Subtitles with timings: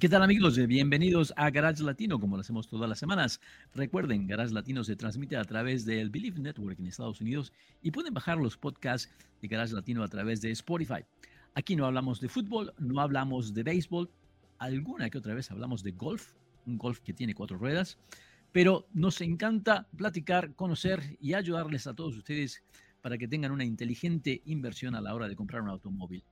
[0.00, 0.58] ¿Qué tal amigos?
[0.66, 3.40] Bienvenidos a Garage Latino, como lo hacemos todas las semanas.
[3.74, 8.12] Recuerden, Garage Latino se transmite a través del Believe Network en Estados Unidos y pueden
[8.12, 9.08] bajar los podcasts
[9.40, 11.04] de Garage Latino a través de Spotify.
[11.54, 14.10] Aquí no hablamos de fútbol, no hablamos de béisbol,
[14.58, 16.32] alguna que otra vez hablamos de golf,
[16.66, 17.96] un golf que tiene cuatro ruedas,
[18.50, 22.64] pero nos encanta platicar, conocer y ayudarles a todos ustedes
[23.00, 26.24] para que tengan una inteligente inversión a la hora de comprar un automóvil.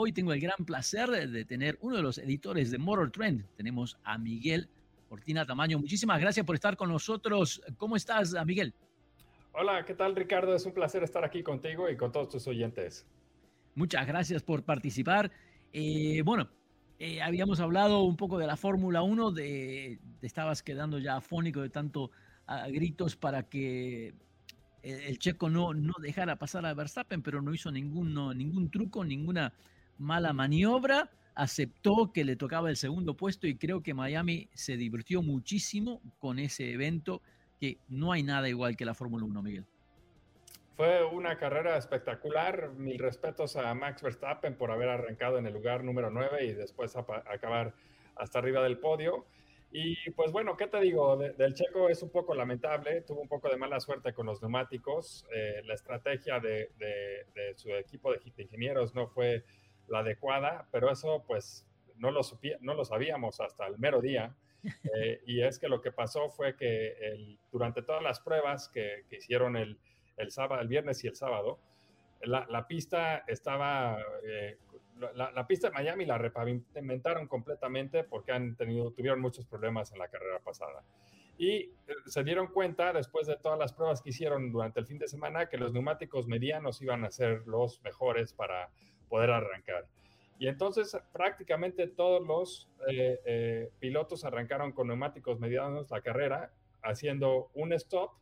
[0.00, 3.44] Hoy tengo el gran placer de tener uno de los editores de Motor Trend.
[3.56, 4.68] Tenemos a Miguel
[5.08, 5.76] Cortina Tamaño.
[5.80, 7.60] Muchísimas gracias por estar con nosotros.
[7.78, 8.72] ¿Cómo estás, Miguel?
[9.50, 10.54] Hola, ¿qué tal, Ricardo?
[10.54, 13.08] Es un placer estar aquí contigo y con todos tus oyentes.
[13.74, 15.32] Muchas gracias por participar.
[15.72, 16.48] Eh, bueno,
[17.00, 21.60] eh, habíamos hablado un poco de la Fórmula 1, de, te estabas quedando ya afónico
[21.60, 22.12] de tanto
[22.68, 24.14] gritos para que
[24.84, 29.52] el, checo no, no dejara pasar a Verstappen, pero no hizo ningún, ningún truco, ninguna
[29.98, 35.22] mala maniobra, aceptó que le tocaba el segundo puesto y creo que Miami se divirtió
[35.22, 37.22] muchísimo con ese evento,
[37.60, 39.66] que no hay nada igual que la Fórmula 1, Miguel.
[40.76, 42.70] Fue una carrera espectacular.
[42.70, 46.94] Mil respetos a Max Verstappen por haber arrancado en el lugar número 9 y después
[46.96, 47.74] acabar
[48.14, 49.26] hasta arriba del podio.
[49.70, 51.16] Y pues bueno, ¿qué te digo?
[51.16, 55.26] del checo es un poco lamentable, tuvo un poco de mala suerte con los neumáticos.
[55.34, 59.44] Eh, la estrategia de, de, su equipo de ingenieros no fue
[59.88, 61.66] la adecuada, pero eso pues
[61.96, 62.20] no lo,
[62.60, 64.34] no lo sabíamos hasta el mero día.
[64.92, 69.56] Eh, y es que lo que pasó fue que durante todas las pruebas que, hicieron
[69.56, 69.78] el,
[70.16, 71.60] el, sábado, el viernes y el sábado,
[72.22, 74.58] la, pista estaba, eh,
[75.14, 80.08] la, pista de Miami la repavimentaron completamente porque han tenido, tuvieron muchos problemas en la
[80.08, 80.82] carrera pasada.
[81.36, 81.70] Y eh,
[82.06, 85.48] se dieron cuenta, después de todas las pruebas que hicieron durante el fin de semana,
[85.48, 88.70] que los neumáticos medianos iban a ser los mejores para
[89.08, 89.86] poder arrancar.
[90.38, 96.52] Y entonces prácticamente todos los eh, eh, pilotos arrancaron con neumáticos medianos la carrera,
[96.82, 98.12] haciendo un stop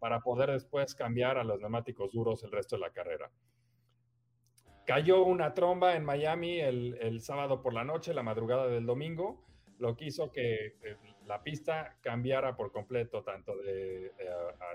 [0.00, 3.30] para poder después cambiar a los neumáticos duros el resto de la carrera.
[4.84, 9.44] Cayó una tromba en Miami el, sábado por la noche, la madrugada del domingo,
[9.78, 10.96] lo que hizo que eh,
[11.26, 14.10] la pista cambiara por completo, tanto de,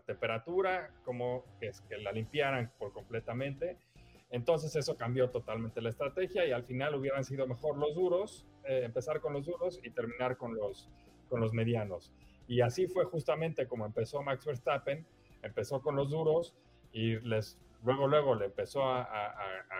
[0.06, 3.78] temperatura como que, que la limpiaran por completamente
[4.36, 8.82] entonces eso cambió totalmente la estrategia y al final hubieran sido mejor los duros, eh,
[8.84, 10.90] empezar con los duros y terminar con los,
[11.30, 12.12] con los medianos.
[12.46, 15.06] Y así fue justamente como empezó Max Verstappen,
[15.42, 16.54] empezó con los duros
[16.92, 19.08] y les, luego, luego le empezó a,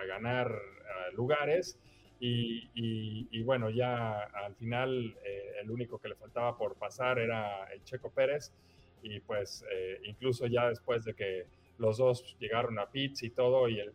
[0.08, 1.78] ganar eh, lugares
[2.18, 7.84] y, bueno, ya al final eh, el único que le faltaba por pasar era el
[7.84, 8.54] Checo Pérez
[9.02, 9.66] y pues
[10.04, 11.46] incluso ya después de que
[11.78, 13.92] los dos llegaron a pits y todo, y, el,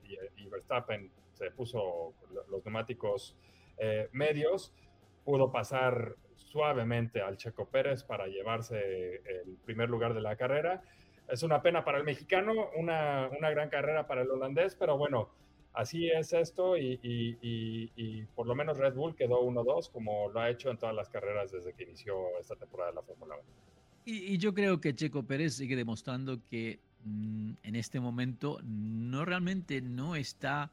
[0.49, 2.13] Verstappen se puso
[2.49, 3.35] los neumáticos
[3.77, 4.73] eh, medios,
[5.23, 10.83] pudo pasar suavemente al Checo Pérez para llevarse el primer lugar de la carrera.
[11.27, 15.29] Es una pena para el mexicano, una, gran carrera para el holandés, pero bueno,
[15.73, 20.69] así es esto y, por lo menos Red Bull quedó 1-2 como lo ha hecho
[20.69, 23.43] en todas las carreras desde que inició esta temporada de la Fórmula 1.
[24.03, 29.81] Y, yo creo que Checo Pérez sigue demostrando que Mm, en este momento no realmente
[29.81, 30.71] no está,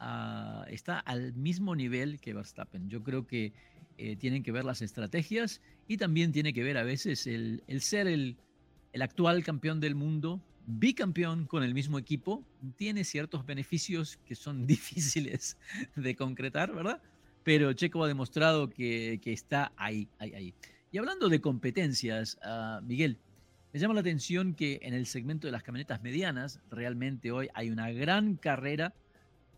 [0.00, 2.88] ah, está al mismo nivel que Verstappen.
[2.88, 3.52] Yo creo que
[3.98, 8.06] eh, tienen que ver las estrategias y también tiene que ver a veces el, ser
[8.06, 8.36] el,
[9.00, 12.42] actual campeón del mundo, bicampeón con el mismo equipo,
[12.76, 15.58] tiene ciertos beneficios que son difíciles
[15.94, 17.02] de concretar, ¿verdad?
[17.44, 20.54] Pero Checo ha demostrado que, está ahí, ahí, ahí.
[20.90, 23.18] Y hablando de competencias, uh, Miguel,
[23.72, 27.70] me llama la atención que en el segmento de las camionetas medianas, realmente hoy hay
[27.70, 28.94] una gran carrera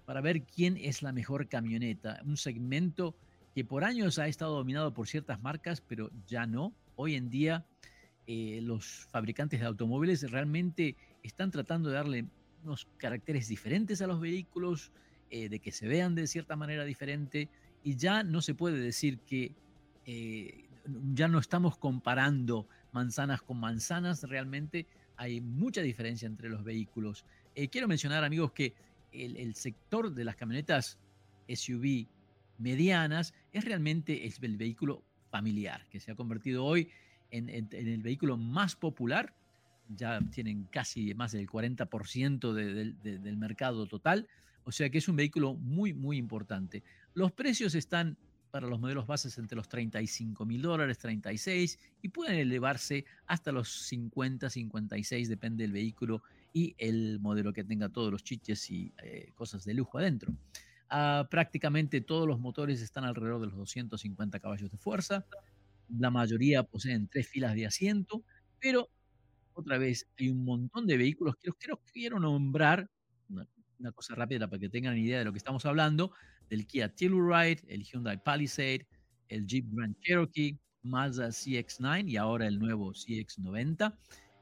[0.06, 2.20] para ver quién es la mejor camioneta.
[2.24, 3.14] Un segmento
[3.54, 6.72] que por años ha estado dominado por ciertas marcas, pero ya no.
[6.96, 7.64] Hoy en día
[8.26, 12.24] eh, los fabricantes de automóviles realmente están tratando de darle
[12.64, 14.92] unos caracteres diferentes a los vehículos,
[15.30, 17.48] eh, de que se vean de cierta manera diferente,
[17.84, 19.52] y ya no se puede decir que
[20.06, 20.64] eh,
[21.14, 24.86] ya no estamos comparando manzanas con manzanas, realmente
[25.16, 27.24] hay mucha diferencia entre los vehículos.
[27.70, 28.74] quiero mencionar, amigos, que
[29.12, 30.98] el, sector de las camionetas
[31.48, 32.06] SUV
[32.58, 36.88] medianas es realmente el vehículo familiar, que se ha convertido hoy
[37.30, 39.34] en, el vehículo más popular.
[39.88, 44.28] Ya tienen casi más del 40% del mercado total.
[44.64, 46.82] O sea que es un vehículo muy, muy importante.
[47.14, 48.18] Los precios están
[48.50, 53.68] para los modelos bases entre los 35 mil dólares, 36, y pueden elevarse hasta los
[53.68, 56.22] 50, 56, depende del vehículo
[56.52, 60.32] y el modelo que tenga todos los chiches y eh, cosas de lujo adentro.
[60.90, 65.26] Ah, prácticamente todos los motores están alrededor de los 250 caballos de fuerza.
[65.88, 68.24] La mayoría poseen tres filas de asiento,
[68.58, 68.90] pero
[69.52, 72.88] otra vez hay un montón de vehículos que quiero, quiero nombrar,
[73.28, 76.12] una, cosa rápida para que tengan idea de lo que estamos hablando,
[76.50, 78.86] del Kia Telluride, el Hyundai Palisade,
[79.28, 83.94] el Jeep Grand Cherokee, Mazda CX-9 y ahora el nuevo CX-90,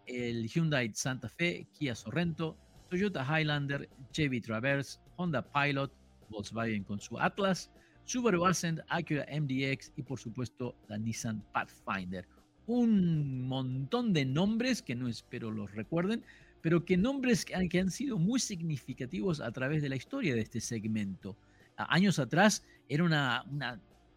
[0.06, 2.56] el Hyundai Santa Fe, Kia Sorrento,
[2.88, 5.92] Toyota Highlander, Chevy Traverse, Honda Pilot,
[6.30, 7.70] Volkswagen con su Atlas,
[8.04, 12.26] Subaru Ascent, Acura MDX y por supuesto la Nissan Pathfinder.
[12.66, 16.24] Un montón de nombres que no espero los recuerden,
[16.62, 20.60] pero que nombres que han, sido muy significativos a través de la historia de este
[20.60, 21.36] segmento.
[21.76, 23.44] Años atrás era una,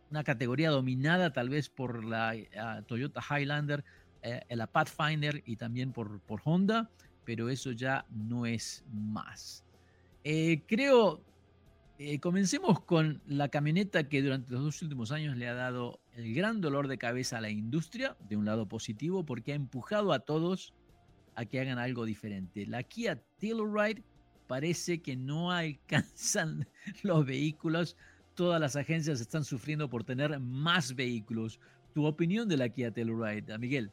[0.10, 2.36] una, categoría dominada tal vez por la
[2.88, 3.84] Toyota Highlander,
[4.22, 6.90] eh, la Pathfinder y también por, por Honda,
[7.26, 9.64] pero eso ya no es más.
[10.24, 11.22] Eh, creo
[12.02, 16.34] eh, comencemos con la camioneta que durante los dos últimos años le ha dado el
[16.34, 20.20] gran dolor de cabeza a la industria, de un lado positivo, porque ha empujado a
[20.20, 20.74] todos
[21.36, 22.66] a que hagan algo diferente.
[22.66, 24.02] La Kia Telluride
[24.50, 26.68] parece que no alcanzan
[27.04, 27.96] los vehículos.
[28.34, 31.60] Todas las agencias están sufriendo por tener más vehículos.
[31.94, 33.92] Tu opinión de la Kia Telluride, Miguel.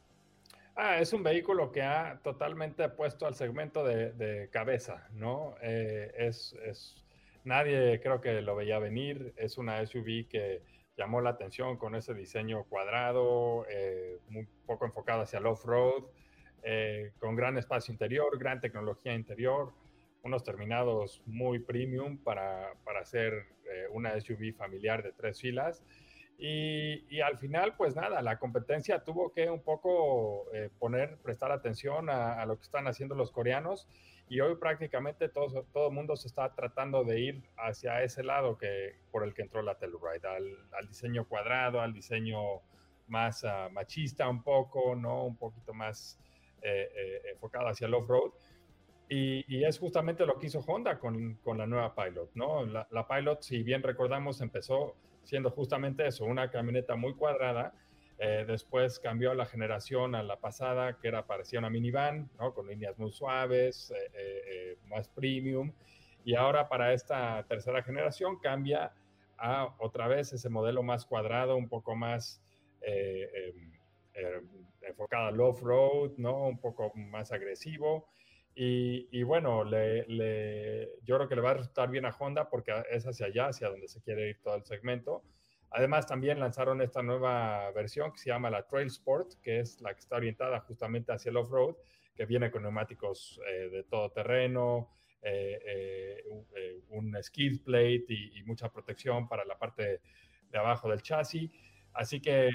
[0.75, 5.55] Ah, es un vehículo que ha totalmente puesto al segmento de, cabeza, ¿no?
[5.61, 6.95] Eh, es, es
[7.43, 9.33] Nadie creo que lo veía venir.
[9.37, 10.63] Es una SUV que
[10.97, 16.03] llamó la atención con ese diseño cuadrado, eh, muy poco enfocado hacia el off-road,
[16.63, 19.71] eh, con gran espacio interior, gran tecnología interior,
[20.27, 25.83] unos terminados muy premium para, para ser eh, una SUV familiar de tres filas.
[26.39, 30.45] Y, al final, pues nada, la competencia tuvo que un poco
[30.77, 33.87] poner, prestar atención a, a, lo que están haciendo los coreanos
[34.29, 38.95] y hoy prácticamente todo, el mundo se está tratando de ir hacia ese lado que,
[39.09, 42.61] por el que entró la Telluride, al, al diseño cuadrado, al diseño
[43.07, 45.23] más ah, machista un poco, ¿no?
[45.23, 46.19] Un poquito más
[46.61, 48.31] eh, eh, enfocado hacia el off-road.
[49.09, 52.65] Y, y, es justamente lo que hizo Honda con, con la nueva Pilot, ¿no?
[52.65, 57.73] La, la, Pilot, si bien recordamos, empezó siendo justamente eso, una camioneta muy cuadrada,
[58.19, 62.53] eh, después cambió la generación a la pasada, que era parecía una minivan, ¿no?
[62.53, 65.71] con líneas muy suaves, eh, eh, más premium.
[66.25, 68.91] Y ahora para esta tercera generación cambia
[69.37, 72.41] a otra vez ese modelo más cuadrado, un poco más
[72.81, 73.71] em,
[74.15, 74.49] em,
[74.81, 76.47] enfocado al off-road, ¿no?
[76.47, 78.07] un poco más agresivo.
[78.59, 83.05] Y, bueno, le, yo creo que le va a resultar bien a Honda porque es
[83.05, 85.23] hacia allá, hacia donde se quiere ir todo el segmento.
[85.69, 89.93] Además, también lanzaron esta nueva versión que se llama la Trail Sport, que es la
[89.93, 91.75] que está orientada justamente hacia el off-road,
[92.15, 94.89] que viene con neumáticos eh, de todo terreno,
[95.21, 96.23] eh,
[96.55, 100.01] eh, un skid plate y, mucha protección para la parte
[100.49, 101.51] de abajo del chasis.
[101.93, 102.49] Así que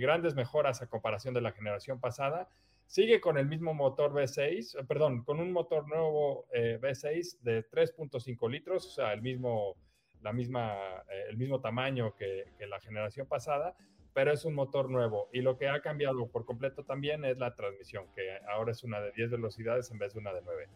[0.00, 2.50] grandes mejoras a comparación de la generación pasada.
[2.88, 8.86] Sigue con el mismo motor V6, perdón, con un motor nuevo V6 de 3.5 litros,
[8.86, 9.76] o sea, el mismo
[10.22, 10.74] la misma,
[11.10, 13.76] eh, el mismo tamaño que, la generación pasada,
[14.12, 15.28] pero es un motor nuevo.
[15.32, 19.00] Y lo que ha cambiado por completo también es la transmisión, que ahora es una
[19.00, 20.68] de 10 velocidades en vez de una de 9.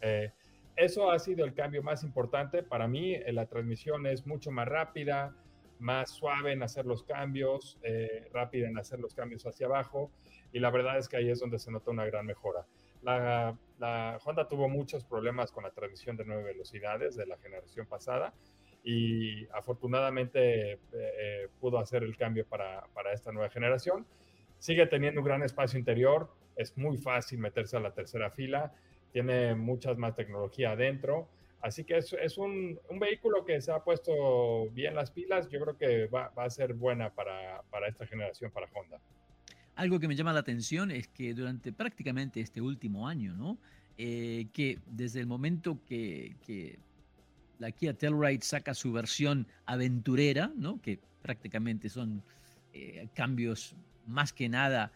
[0.00, 0.32] Eh,
[0.76, 2.62] eso ha sido el cambio más importante.
[2.62, 5.34] Para mí, eh, la transmisión es mucho más rápida,
[5.78, 7.78] más suave en hacer los cambios,
[8.32, 10.10] rápida en hacer los cambios hacia abajo.
[10.52, 12.66] Y la verdad es que ahí es donde se nota una gran mejora.
[13.02, 18.32] La, Honda tuvo muchos problemas con la transmisión de 9 velocidades de la generación pasada
[18.82, 24.06] y afortunadamente eh, eh, pudo hacer el cambio para, para, esta nueva generación.
[24.58, 28.72] Sigue teniendo un gran espacio interior, es muy fácil meterse a la tercera fila,
[29.12, 31.28] tiene muchas más tecnología adentro,
[31.60, 36.06] así que es, un, vehículo que se ha puesto bien las pilas, yo creo que
[36.06, 39.00] va, a ser buena para, esta generación, para Honda.
[39.74, 43.58] algo que me llama la atención es que durante prácticamente este último año, ¿no?
[43.98, 46.78] Eh, que desde el momento que, que
[47.58, 50.80] la Kia Telluride saca su versión aventurera, ¿no?
[50.80, 52.22] que prácticamente son
[52.72, 53.74] eh, cambios
[54.06, 54.92] más que nada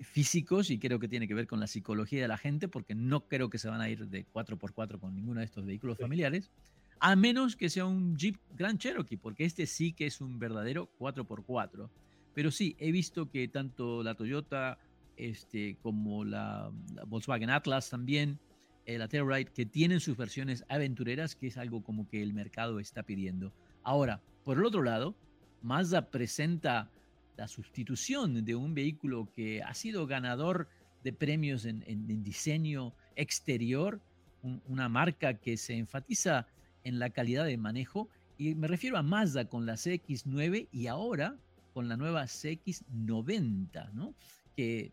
[0.00, 3.26] físicos y creo que tiene que ver con la psicología de la gente, porque no
[3.28, 6.50] creo que se van a ir de 4x4 con ninguno de estos vehículos familiares,
[6.98, 10.90] a menos que sea un Jeep Grand Cherokee, porque este sí que es un verdadero
[10.98, 11.88] 4x4.
[12.34, 14.78] Pero sí, he visto que tanto la Toyota
[15.16, 16.70] este, como la,
[17.06, 18.38] Volkswagen Atlas también,
[18.84, 22.78] eh, la Telluride, que tienen sus versiones aventureras, que es algo como que el mercado
[22.78, 23.52] está pidiendo.
[23.82, 25.14] Ahora, por el otro lado,
[25.62, 26.90] Mazda presenta
[27.36, 30.68] la sustitución de un vehículo que ha sido ganador
[31.04, 34.00] de premios en, diseño exterior,
[34.42, 36.46] una marca que se enfatiza
[36.84, 41.36] en la calidad de manejo, y me refiero a Mazda con la CX9 y ahora
[41.72, 44.14] con la nueva CX90, ¿no?
[44.56, 44.92] que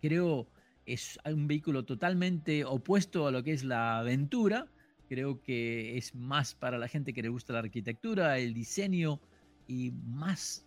[0.00, 0.46] creo
[0.86, 4.66] es un vehículo totalmente opuesto a lo que es la aventura,
[5.08, 9.20] creo que es más para la gente que le gusta la arquitectura, el diseño
[9.66, 10.64] y más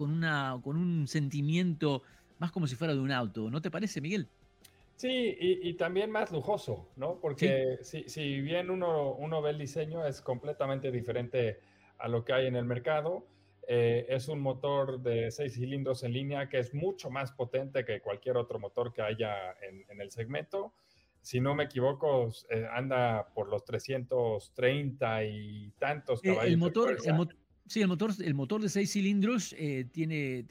[0.00, 2.02] con, una, con un sentimiento
[2.38, 4.26] más como si fuera de un auto, ¿no te parece, Miguel?
[4.96, 7.18] Sí, y, también más lujoso, ¿no?
[7.20, 11.60] Porque si, si, bien uno, uno ve el diseño, es completamente diferente
[11.98, 13.26] a lo que hay en el mercado.
[13.68, 18.00] Eh, es un motor de seis cilindros en línea que es mucho más potente que
[18.00, 20.72] cualquier otro motor que haya en, el segmento.
[21.20, 26.44] Si no me equivoco, eh, anda por los 330 y tantos caballos.
[26.44, 26.96] el motor,
[27.70, 30.44] sí, el motor, el motor de seis cilindros eh, tiene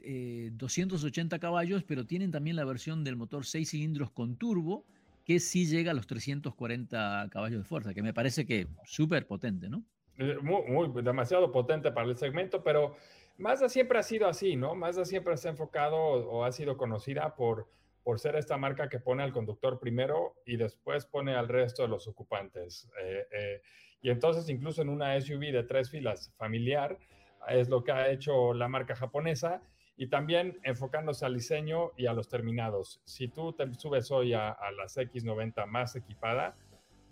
[0.52, 4.86] 280 caballos, pero tienen también la versión del motor seis cilindros con turbo,
[5.24, 9.68] que sí llega a los 340 caballos de fuerza, que me parece que súper potente,
[9.68, 9.84] ¿no?
[10.18, 12.96] Eh, muy, demasiado potente para el segmento, pero
[13.38, 14.74] Mazda siempre ha sido así, ¿no?
[14.74, 17.68] Mazda siempre se ha enfocado o, ha sido conocida por,
[18.02, 21.88] por ser esta marca que pone al conductor primero y después pone al resto de
[21.88, 22.90] los ocupantes.
[23.02, 23.62] Eh, eh,
[24.02, 26.98] y entonces incluso en una SUV de tres filas familiar
[27.48, 29.62] es lo que ha hecho la marca japonesa
[29.96, 33.00] y también enfocándose al diseño y a los terminados.
[33.04, 36.54] Si tú te subes hoy a, a las X90 más equipada,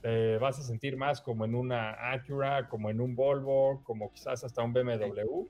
[0.01, 4.45] te vas a sentir más como en una Acura, como en un Volvo, como quizás
[4.45, 5.47] hasta un BMW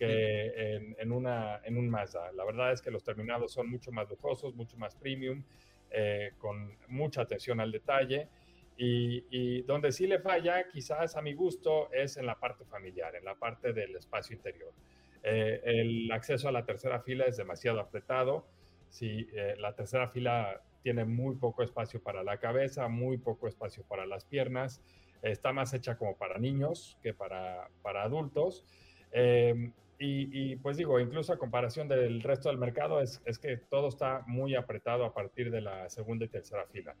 [0.00, 2.32] que en, una, en un Mazda.
[2.32, 5.44] La verdad es que los terminados son mucho más lujosos, mucho más premium,
[5.90, 8.28] eh, con mucha atención al detalle.
[8.82, 13.26] Y, donde sí le falla, quizás a mi gusto, es en la parte familiar, en
[13.26, 14.72] la parte del espacio interior.
[15.22, 18.46] Eh, el acceso a la tercera fila es demasiado apretado.
[18.88, 23.84] Si eh, la tercera fila tiene muy poco espacio para la cabeza, muy poco espacio
[23.84, 24.80] para las piernas,
[25.20, 28.64] está más hecha como para niños que para, para adultos.
[29.12, 33.88] Em, y, pues digo, incluso a comparación del resto del mercado, es, es, que todo
[33.88, 36.96] está muy apretado a partir de la segunda y tercera fila.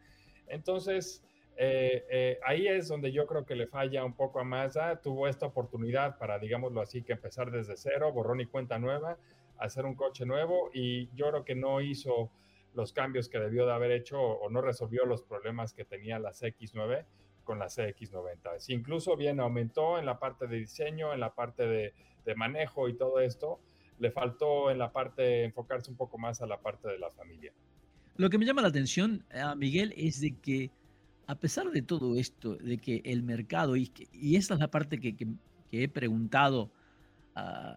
[0.46, 1.24] Entonces,
[1.62, 5.02] eh, eh, ahí es donde yo creo que le falla un poco a Mazda.
[5.02, 9.18] Tuvo esta oportunidad para, digámoslo así, que empezar desde cero, borrón y cuenta nueva,
[9.58, 12.30] hacer un coche nuevo y yo creo que no hizo
[12.72, 16.30] los cambios que debió de haber hecho o no resolvió los problemas que tenía la
[16.30, 17.04] CX9
[17.44, 18.58] con la CX90.
[18.58, 21.92] Si incluso bien aumentó en la parte de diseño, en la parte de,
[22.36, 23.60] manejo y todo esto,
[23.98, 27.52] le faltó en la parte enfocarse un poco más a la parte de la familia.
[28.16, 30.70] Lo que me llama la atención, a Miguel, es de que
[31.26, 34.98] a pesar de todo esto, de que el mercado, y, y esta es la parte
[34.98, 35.26] que, que
[35.70, 36.70] he preguntado
[37.34, 37.72] a,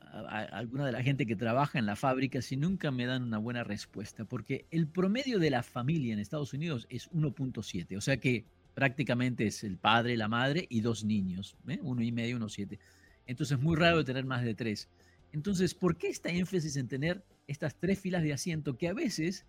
[0.52, 3.64] alguna de la gente que trabaja en la fábrica si nunca me dan una buena
[3.64, 8.46] respuesta, porque el promedio de la familia en Estados Unidos es 1.7, o sea que
[8.74, 11.80] prácticamente es el padre, la madre y dos niños, ¿eh?
[11.84, 12.80] uno y medio, uno siete.
[13.28, 14.90] Entonces es muy raro tener más de tres.
[15.32, 19.46] Entonces, ¿por qué esta énfasis en tener estas tres filas de asiento que a veces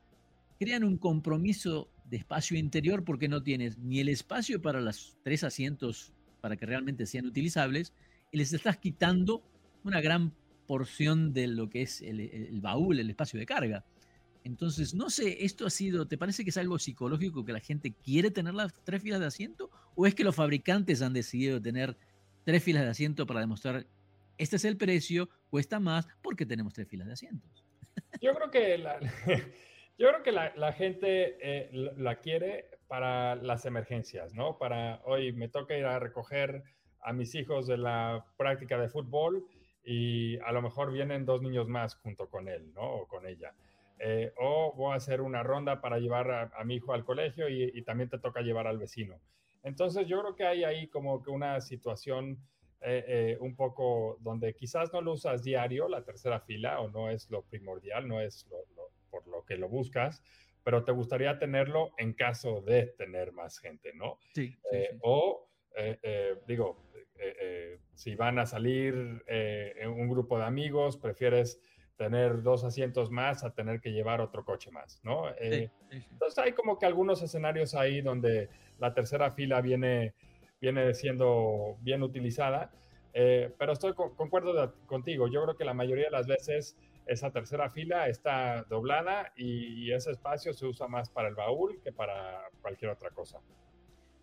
[0.59, 5.45] crean un compromiso de espacio interior porque no tienes ni el espacio para los tres
[5.45, 7.93] asientos para que realmente sean utilizables
[8.31, 9.43] y les estás quitando
[9.83, 10.35] una gran
[10.67, 13.85] porción de lo que es el, baúl, el espacio de carga.
[14.45, 17.93] Entonces, no sé, ¿esto ha sido, te parece que es algo psicológico que la gente
[17.93, 19.71] quiere tener las tres filas de asiento?
[19.95, 21.97] ¿O es que los fabricantes han decidido tener
[22.45, 23.87] tres filas de asiento para demostrar,
[24.37, 27.65] este es el precio, cuesta más porque tenemos tres filas de asientos?
[28.21, 28.99] Yo creo que la,
[29.97, 34.59] yo creo que la, gente eh, la quiere para las emergencias, ¿no?
[34.59, 36.65] Para hoy me toca ir a recoger
[37.01, 39.47] a mis hijos de la práctica de fútbol
[39.85, 42.83] y a lo mejor vienen dos niños más junto con él, ¿no?
[42.83, 43.55] O con ella.
[44.01, 47.81] Eh, o voy a hacer una ronda para llevar a, mi hijo al colegio y,
[47.83, 49.21] también te toca llevar al vecino.
[49.63, 52.39] Entonces yo creo que hay ahí como que una situación
[52.81, 57.31] eh, un poco donde quizás no lo usas diario, la tercera fila, o no es
[57.31, 58.74] lo primordial, no es lo,
[59.15, 60.23] por lo que lo buscas,
[60.65, 64.19] pero te gustaría tenerlo en caso de tener más gente, ¿no?
[64.35, 64.57] Sí.
[64.73, 64.99] Eh, sí.
[65.03, 66.83] O, eh, eh, digo,
[67.95, 71.61] si van a salir en un grupo de amigos, prefieres
[71.97, 75.33] tener dos asientos más a tener que llevar otro coche más, ¿no?
[75.41, 75.71] Sí,
[76.11, 78.49] entonces hay como que algunos escenarios ahí donde
[78.81, 80.15] la tercera fila viene,
[80.61, 82.73] viene siendo bien utilizada,
[83.13, 85.29] pero estoy con- concuerdo de- contigo.
[85.29, 90.11] Yo creo que la mayoría de las veces esa tercera fila está doblada y, ese
[90.11, 93.39] espacio se usa más para el baúl que para cualquier otra cosa.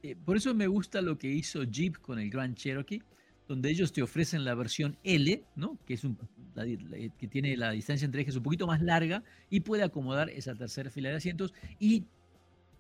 [0.04, 3.02] Eh, Por eso me gusta lo que hizo Jeep con el Grand Cherokee,
[3.48, 5.78] donde ellos te ofrecen la versión L, ¿no?
[5.86, 6.18] que, es un,
[6.56, 10.30] la la- que tiene la distancia entre ejes un poquito más larga y puede acomodar
[10.30, 12.06] esa tercera fila de asientos y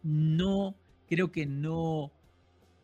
[0.03, 0.75] no,
[1.07, 2.11] creo que no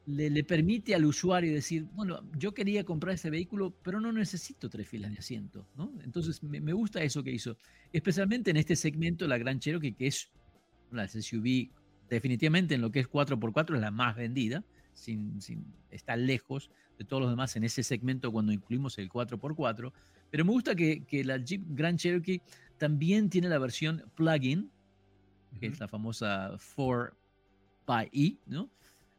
[0.07, 4.69] le, le permite al usuario decir, bueno, yo quería comprar ese vehículo, pero no necesito
[4.69, 5.91] tres filas de asiento, ¿no?
[6.03, 7.57] Entonces me, me gusta eso que hizo,
[7.91, 10.29] especialmente en este segmento, la Grand Cherokee, que es
[10.91, 11.69] una SUV
[12.09, 17.03] definitivamente en lo que es 4x4 es la más vendida, sin, sin, está lejos de
[17.03, 19.91] todos los demás en ese segmento cuando incluimos el 4x4.
[20.29, 22.41] Pero me gusta que, que la Jeep Grand Cherokee
[22.77, 24.71] también tiene la versión plug-in,
[25.59, 28.69] que es la famosa 4xE, ¿no?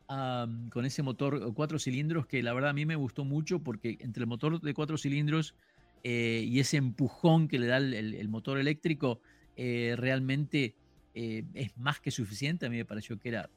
[0.08, 4.22] Con ese motor cuatro cilindros que la verdad a mí me gustó mucho porque entre
[4.22, 5.54] el motor de cuatro cilindros
[6.02, 9.20] eh, y ese empujón que le da el, motor eléctrico,
[9.56, 10.74] eh, realmente
[11.14, 12.64] eh, es más que suficiente.
[12.64, 13.50] A mí me pareció que era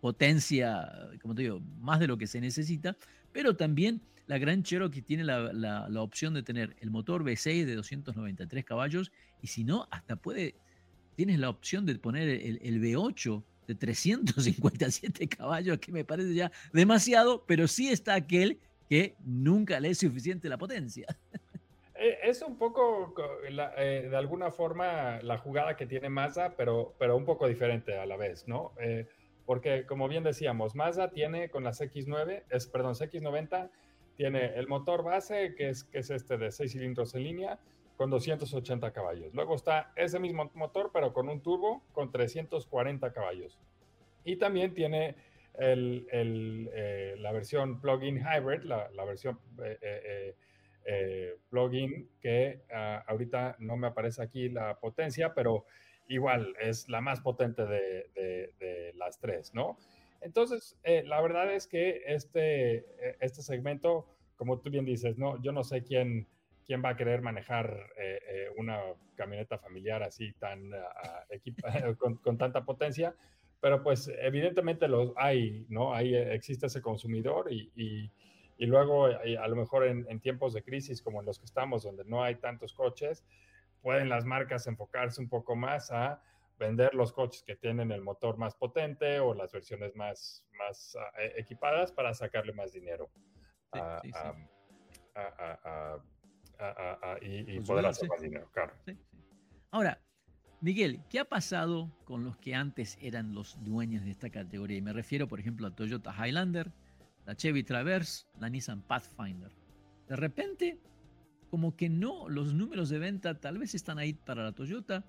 [0.00, 0.90] potencia,
[1.22, 2.96] como te digo, más de lo que se necesita,
[3.32, 8.64] pero también la Gran Cherokee tiene la opción de tener el motor V6 de 293
[8.64, 10.56] caballos y si no, hasta puede,
[11.14, 16.52] tienes la opción de poner el, el V8 de 357 caballos, que me parece ya
[16.72, 18.58] demasiado, pero sí está aquel
[18.88, 21.06] que nunca le es suficiente la potencia.
[21.98, 23.14] Eh, Es un poco,
[23.78, 28.04] eh, de alguna forma, la jugada que tiene Mazda, pero, pero un poco diferente a
[28.04, 28.72] la vez, ¿no?
[28.78, 29.06] Eh,
[29.46, 33.70] porque, como bien decíamos, Mazda tiene con las X9, es, perdón, X90,
[34.14, 37.58] tiene el motor base, que es, que es este de 6 cilindros en línea,
[37.96, 39.32] con 280 caballos.
[39.34, 43.58] Luego está ese mismo motor, pero con un turbo, con 340 caballos.
[44.24, 45.16] Y también tiene
[45.58, 46.06] el-
[46.74, 50.34] eh, la versión plug-in hybrid, la, la versión eh,
[50.84, 55.64] eh, plugin que ah, ahorita no me aparece aquí la potencia, pero
[56.08, 59.78] igual es la más potente de, de- las tres, ¿no?
[60.20, 62.86] Entonces, la verdad es que este,
[63.20, 64.06] este segmento,
[64.36, 66.26] como tú bien dices, no, yo no sé quién,
[66.66, 68.80] quién va a querer manejar eh, eh, una
[69.14, 70.72] camioneta familiar así tan
[71.30, 71.62] equipa-
[71.98, 73.14] con, con tanta potencia,
[73.60, 75.94] pero pues evidentemente los hay, ¿no?
[75.94, 78.10] Ahí eh, existe ese consumidor y, y-
[78.58, 81.44] y luego eh, a lo mejor en, en tiempos de crisis como en los que
[81.44, 83.24] estamos, donde no hay tantos coches,
[83.82, 86.22] pueden las marcas enfocarse un poco más a
[86.58, 91.34] vender los coches que tienen el motor más potente o las versiones más, más eh,
[91.36, 93.10] equipadas para sacarle más dinero
[93.72, 94.18] Sí, a- sí, sí.
[95.14, 96.02] a- a-
[96.64, 98.72] a- a- y, y Consumidor, poder hacer más dinero, claro.
[99.70, 100.00] Ahora,
[100.60, 104.78] Miguel, ¿qué ha pasado con los que antes eran los dueños de esta categoría?
[104.78, 106.72] Y me refiero, por ejemplo, a Toyota Highlander,
[107.26, 109.52] la Chevy Traverse, la Nissan Pathfinder.
[110.08, 110.78] De repente,
[111.50, 115.04] como que no, los números de venta tal vez están ahí para la Toyota,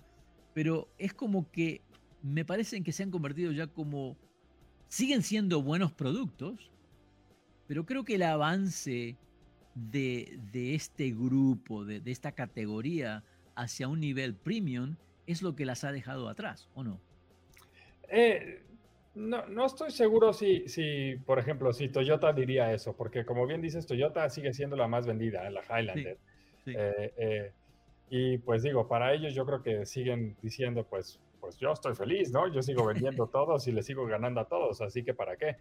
[0.54, 1.82] pero es como que
[2.22, 4.16] me parecen que se han convertido ya como,
[4.88, 6.70] siguen siendo buenos productos,
[7.66, 9.16] pero creo que el avance
[9.90, 13.22] de, de este grupo, de, de esta categoría
[13.54, 16.98] hacia un nivel premium, es lo que las ha dejado atrás, ¿o no?
[18.08, 18.62] Eh,
[19.14, 23.60] no, no estoy seguro si, si, por ejemplo, si Toyota diría eso, porque como bien
[23.60, 26.18] dices, Toyota sigue siendo la más vendida, la Highlander.
[26.64, 26.72] sí.
[26.76, 27.52] Eh, eh,
[28.10, 32.32] y pues digo, para ellos yo creo que siguen diciendo, pues, pues yo estoy feliz,
[32.32, 32.50] ¿no?
[32.52, 35.56] Yo sigo vendiendo todos y le sigo ganando a todos, así que para qué.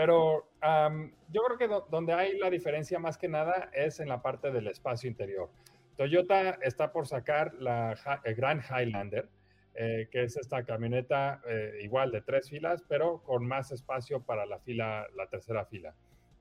[0.00, 4.08] Pero am, yo creo que do- donde hay la diferencia más que nada es en
[4.08, 5.50] la parte del espacio interior.
[5.96, 7.94] Toyota está por sacar la
[8.36, 9.28] Grand Highlander,
[9.74, 14.46] eh, que es esta camioneta eh, igual de tres filas, pero con más espacio para
[14.46, 15.94] la fila, la tercera fila.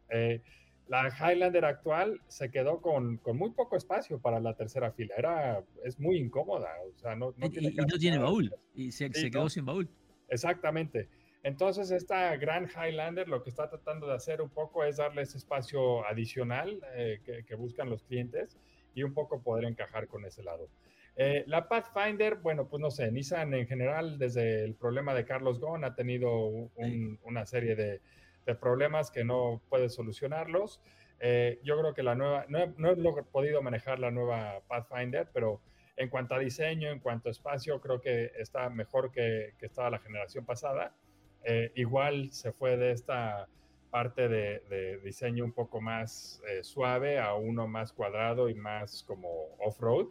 [0.10, 0.42] Eh,
[0.88, 5.16] la Highlander actual se quedó con, con muy poco espacio para la tercera fila.
[5.18, 6.70] Era, es muy incómoda.
[6.96, 9.44] O sea, no, no Y- tiene y, no tiene baúl, y se, Sí, se quedó
[9.44, 9.50] no.
[9.50, 9.90] sin baúl.
[10.30, 11.10] Exactamente.
[11.44, 15.38] Entonces, esta gran Highlander lo que está tratando de hacer un poco es darle ese
[15.38, 18.58] espacio adicional eh, que, que buscan los clientes
[18.94, 20.68] y un poco poder encajar con ese lado.
[21.16, 25.60] Eh, la Pathfinder, bueno, pues no sé, Nissan en general, desde el problema de Carlos
[25.60, 28.02] Ghosn, ha tenido un- una serie de,
[28.46, 30.82] de problemas que no puede solucionarlos.
[31.20, 35.30] Eh, yo creo que la nueva, no he, no he podido manejar la nueva Pathfinder,
[35.34, 35.62] pero
[35.98, 39.90] en cuanto a diseño, en cuanto a espacio, creo que está mejor que, que estaba
[39.90, 40.96] la generación pasada.
[41.44, 43.48] Eh, igual se fue de esta
[43.90, 49.56] parte de, diseño un poco más eh, suave a uno más cuadrado y más como
[49.60, 50.08] off-road.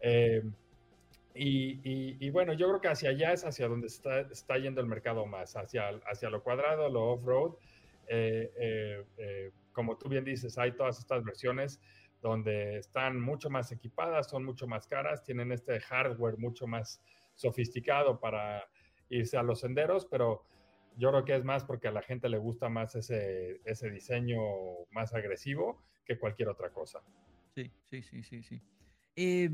[0.00, 0.42] Eh,
[1.40, 5.24] y, bueno, yo creo que hacia allá es hacia donde está, está yendo el mercado
[5.24, 7.54] más, hacia, hacia lo cuadrado, lo off-road.
[9.72, 11.80] como tú bien dices, hay todas estas versiones
[12.22, 17.00] donde están mucho más equipadas, son mucho más caras, tienen este hardware mucho más
[17.34, 18.68] sofisticado para
[19.08, 20.44] irse a los senderos, pero
[20.98, 24.40] yo creo que es más porque a la gente le gusta más ese, ese diseño
[24.90, 27.00] más agresivo que cualquier otra cosa.
[27.54, 28.60] Sí, sí, sí, sí, sí.
[29.14, 29.50] Eh,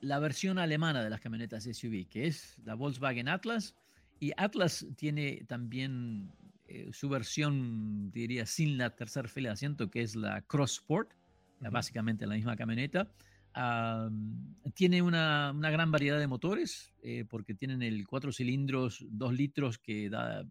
[0.00, 3.74] la versión alemana de las camionetas SUV, que es la Volkswagen Atlas,
[4.20, 6.30] y Atlas tiene también
[6.66, 11.10] eh, su versión, diría, sin la tercera fila de asiento, que es la Cross Sport,
[11.60, 13.10] básicamente la misma camioneta.
[14.74, 19.78] tiene una, una, gran variedad de motores, eh, porque tienen el cuatro cilindros, 2 litros,
[19.78, 20.44] que da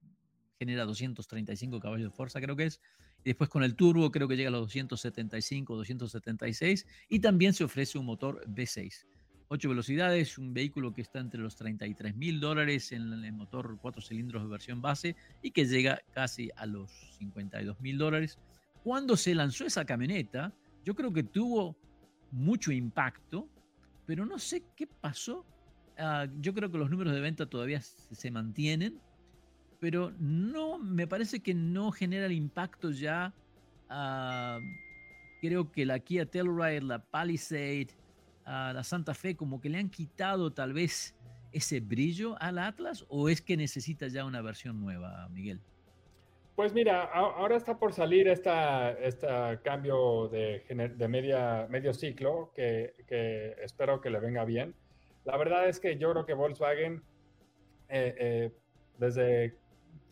[0.57, 2.81] genera 235 caballos de fuerza, creo que es.
[3.23, 6.85] Y después con el turbo creo que llega a los 275, 276.
[7.09, 9.05] Y también se ofrece un motor V6.
[9.47, 14.01] 8 velocidades, un vehículo que está entre los 33 mil dólares en el motor 4
[14.01, 18.39] cilindros de versión base y que llega casi a los 52 mil dólares.
[18.83, 21.75] Cuando se lanzó esa camioneta, yo creo que tuvo
[22.31, 23.47] mucho impacto,
[24.05, 25.45] pero no sé qué pasó.
[25.97, 28.99] Ah, yo creo que los números de venta todavía se mantienen,
[29.79, 33.33] pero no, me parece que no genera el impacto ya.
[33.89, 34.59] Ah,
[35.41, 37.87] creo que la Kia Telluride, la Palisade,
[38.45, 41.15] uh, la Santa Fe, como que le han quitado tal vez
[41.51, 45.61] ese brillo al Atlas, o es que necesita ya una versión nueva, Miguel?
[46.55, 48.49] Pues mira, ahora está por salir este
[49.63, 54.73] cambio de, de media, medio ciclo que, que, espero que le venga bien.
[55.25, 57.03] La verdad es que yo creo que Volkswagen,
[57.89, 58.51] eh, eh,
[58.97, 59.57] desde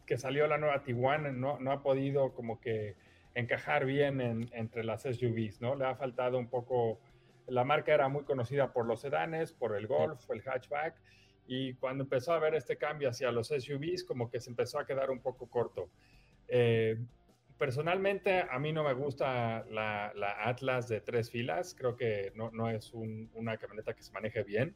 [0.06, 2.96] que salió la nueva Tiguan no, no ha podido como que
[3.36, 5.76] encajar bien entre las SUVs, ¿no?
[5.76, 7.00] Le ha faltado un poco,
[7.48, 10.96] la marca era muy conocida por los sedanes, por el Golf, el hatchback,
[11.48, 14.86] y cuando empezó a ver este cambio hacia los SUVs, como que se empezó a
[14.86, 15.89] quedar un poco corto.
[16.48, 16.98] Eh,
[17.58, 20.13] personalmente, a mí no me gusta la,
[20.44, 24.76] Atlas de tres filas, creo que no, no es una camioneta que se maneje bien.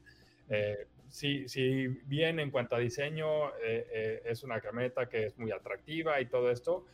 [0.50, 5.52] Eh, si, bien en cuanto a diseño eh, eh, es una camioneta que es muy
[5.52, 6.86] atractiva y todo esto,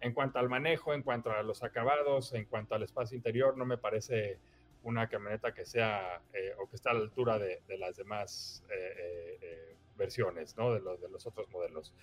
[0.00, 3.64] en cuanto al manejo, en cuanto a los acabados, en cuanto al espacio interior, no
[3.64, 4.38] me parece
[4.82, 6.20] una camioneta que sea
[6.58, 8.62] o que está a la altura de, las demás
[9.96, 10.54] versiones.
[10.54, 11.94] De, los otros modelos.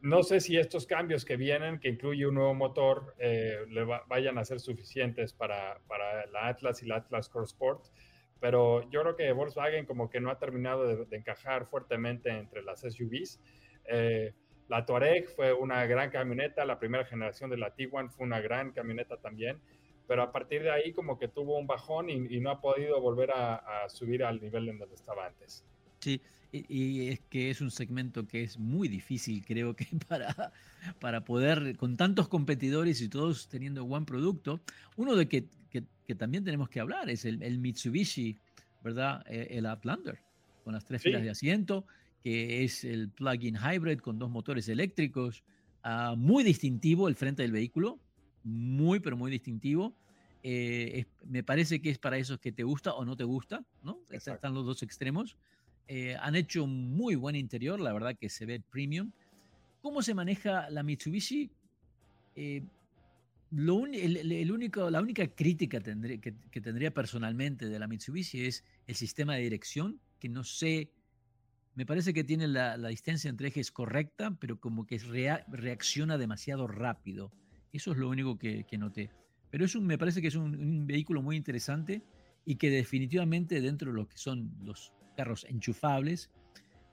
[0.00, 4.44] no sé si estos cambios que vienen, que incluye un nuevo motor, le vayan a
[4.44, 5.78] ser suficientes para,
[6.32, 7.84] la Atlas y la Atlas Core Sport
[8.40, 12.80] pero yo creo que Volkswagen como que no ha terminado de, encajar fuertemente entre las
[12.80, 13.40] SUVs.
[13.86, 14.32] Eh,
[14.68, 18.72] la Touareg fue una gran camioneta, la primera generación de la Tiguan fue una gran
[18.72, 19.60] camioneta también,
[20.06, 23.30] pero a partir de ahí como que tuvo un bajón y, no ha podido volver
[23.34, 25.64] a, subir al nivel en donde estaba antes.
[26.00, 26.20] Sí,
[26.52, 30.52] y, es que es un segmento que es muy difícil, creo que para,
[31.00, 34.60] para poder, con tantos competidores y todos teniendo buen producto,
[34.96, 35.48] uno de que
[36.06, 38.38] que, también tenemos que hablar es el, Mitsubishi,
[38.82, 39.24] ¿verdad?
[39.28, 40.18] E, el Outlander,
[40.64, 41.86] con las tres filas de asiento,
[42.22, 45.42] que es el plug-in hybrid con dos motores eléctricos,
[45.82, 47.98] ah, muy distintivo el frente del vehículo,
[48.42, 49.94] muy, pero muy distintivo.
[50.42, 54.00] Eh, me parece que es para esos que te gusta o no te gusta, ¿no?
[54.10, 55.36] Están los dos extremos.
[55.88, 59.10] Eh, han hecho un muy buen interior, la verdad que se ve premium.
[59.80, 61.50] ¿Cómo se maneja la Mitsubishi?
[62.36, 62.62] Eh,
[63.50, 69.36] lo el, único, la única crítica que, tendría personalmente de la Mitsubishi es el sistema
[69.36, 70.90] de dirección, que no sé,
[71.74, 74.98] me parece que tiene la, distancia entre ejes correcta, pero como que
[75.48, 77.32] reacciona demasiado rápido.
[77.72, 79.10] Eso es lo único que, noté.
[79.50, 82.02] Pero es un, me parece que es un, vehículo muy interesante
[82.44, 86.30] y que definitivamente dentro de lo que son los carros enchufables,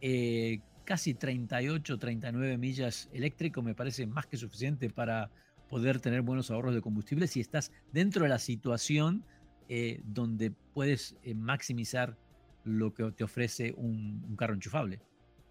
[0.01, 5.29] eh, casi 38, 39 millas eléctrico me parece más que suficiente para
[5.69, 9.23] poder tener buenos ahorros de combustible si estás dentro de la situación
[9.69, 12.17] eh, donde puedes eh, maximizar
[12.63, 14.99] lo que te ofrece un, carro enchufable.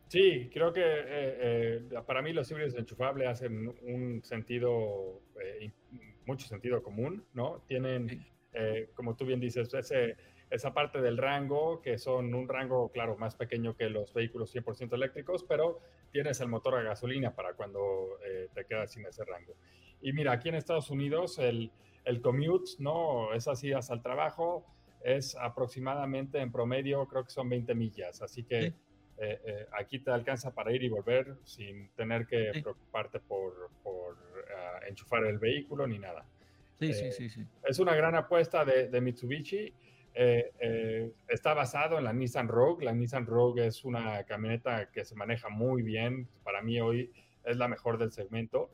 [0.09, 5.21] Sí, creo que eh, para mí los híbridos enchufables hacen un sentido,
[6.27, 7.63] mucho sentido común, ¿no?
[7.69, 8.25] Tienen,
[8.95, 10.17] como tú bien dices, ese,
[10.55, 14.93] esa parte del rango, que son un rango, claro, más pequeño que los vehículos 100%
[14.95, 15.81] eléctricos, pero
[16.13, 18.19] tienes el motor a gasolina para cuando
[18.55, 19.55] te quedas sin ese rango.
[20.01, 21.73] Y mira, aquí en Estados Unidos el,
[22.05, 23.33] el commute, ¿no?
[23.33, 24.65] Es así hasta el trabajo.
[25.03, 28.73] es aproximadamente en promedio, creo que son 20 millas, así que eh,
[29.19, 34.17] eh, aquí te alcanza para ir y volver sin tener que preocuparte por, por
[34.57, 36.25] ah, enchufar el vehículo ni nada.
[36.79, 39.73] Sí, sí, sí, sí, Es una gran apuesta de, de Mitsubishi.
[40.15, 42.85] Está basado en la Nissan Rogue.
[42.85, 46.29] La Nissan Rogue es una camioneta que se maneja muy bien.
[46.43, 47.11] Para mí hoy
[47.45, 48.71] es la mejor del segmento.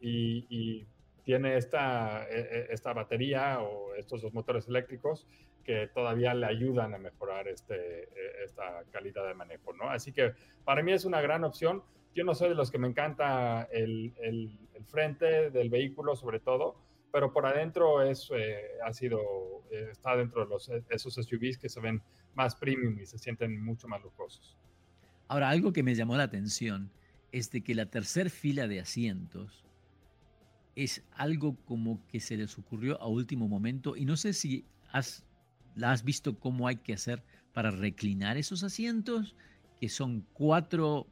[0.00, 0.86] y, y
[1.30, 5.26] tiene esta, e, e, esta batería o estos dos motores eléctricos
[5.64, 9.90] que todavía le ayudan a mejorar este, e, esta calidad de manejo, ¿no?
[9.90, 10.32] Así que
[10.64, 11.82] para mí es una gran opción.
[12.14, 16.74] Yo no soy de los que me encanta el, el, frente del vehículo, sobre todo,
[17.12, 19.20] pero por adentro es, eh, ha sido,
[19.70, 22.02] eh, está dentro de los, esos SUVs que se ven
[22.34, 24.56] más premium y se sienten mucho más lujosos.
[25.28, 26.90] Ahora, algo que me llamó la atención
[27.32, 29.64] es de que la tercera fila de asientos
[30.74, 35.24] es algo como que se les ocurrió a último momento y no sé si has,
[35.74, 39.36] la has visto cómo hay que hacer para reclinar esos asientos,
[39.80, 41.06] que son cuatro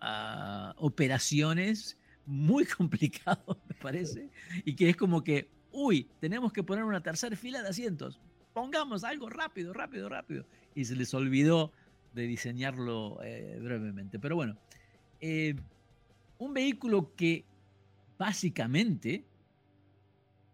[0.00, 4.30] ah, operaciones muy complicado, parece,
[4.64, 8.20] y que es como que, uy, tenemos que poner una tercera fila de asientos,
[8.52, 11.72] pongamos algo rápido, rápido, rápido, y se les olvidó
[12.12, 14.18] de diseñarlo eh, brevemente.
[14.18, 14.56] Pero bueno,
[15.20, 15.54] eh,
[16.38, 17.44] un vehículo que
[18.18, 19.24] básicamente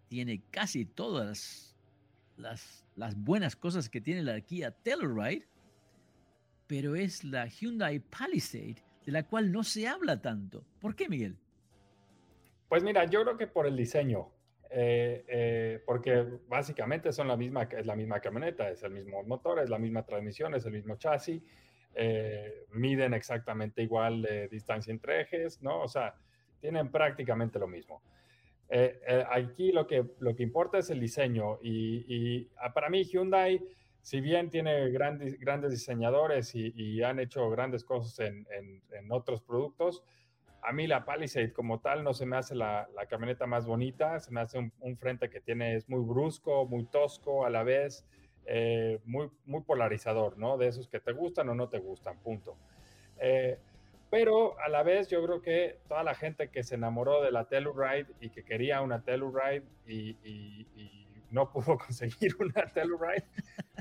[0.09, 1.75] tiene casi todas
[2.37, 5.47] las, las, buenas cosas que tiene la Kia Telluride,
[6.67, 10.65] pero es la Hyundai Palisade de la cual no se habla tanto.
[10.81, 11.37] ¿Por qué, Miguel?
[12.69, 14.31] Pues mira, yo creo que por el diseño,
[14.71, 19.61] eh, eh, porque básicamente son la misma, es la misma camioneta, es el mismo motor,
[19.61, 21.43] es la misma transmisión, es el mismo chasis,
[21.95, 25.83] eh, miden exactamente igual distancia entre ejes, ¿no?
[25.83, 26.15] O sea,
[26.61, 28.03] tienen prácticamente lo mismo.
[29.31, 33.63] Aquí lo que, lo que importa es el diseño y, ah, para mí Hyundai,
[34.01, 38.45] si bien tiene grandes, grandes diseñadores y, han hecho grandes cosas en,
[38.91, 40.03] en, otros productos,
[40.65, 44.19] a mí la Palisade como tal no se me hace la, la camioneta más bonita,
[44.21, 48.07] se me hace un, frente que tiene, es muy brusco, muy tosco a la vez,
[48.47, 49.31] eh, muy,
[49.67, 50.57] polarizador, ¿no?
[50.57, 52.57] De esos que te gustan o no te gustan, punto.
[54.15, 57.49] Pero a la vez yo creo que toda la gente que se enamoró de la
[57.49, 63.25] Telluride y que quería una Telluride y, y, no pudo conseguir una Telluride,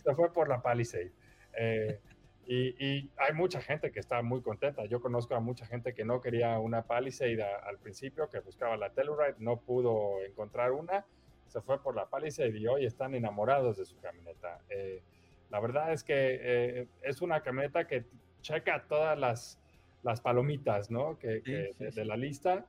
[0.04, 1.12] se fue por la Palisade.
[1.56, 2.00] Eh,
[2.45, 4.86] y, hay mucha gente que está muy contenta.
[4.86, 8.89] Yo conozco a mucha gente que no quería una Palisade al principio, que buscaba la
[8.89, 11.06] Telluride, no pudo encontrar una,
[11.47, 14.60] se fue por la Palisade y hoy están enamorados de su camioneta.
[14.69, 15.01] Eh,
[15.49, 18.06] la verdad es que eh, es una camioneta que
[18.41, 19.60] checa todas las
[20.03, 21.17] las palomitas, ¿no?
[21.17, 21.41] Que,
[21.79, 22.65] de, la lista.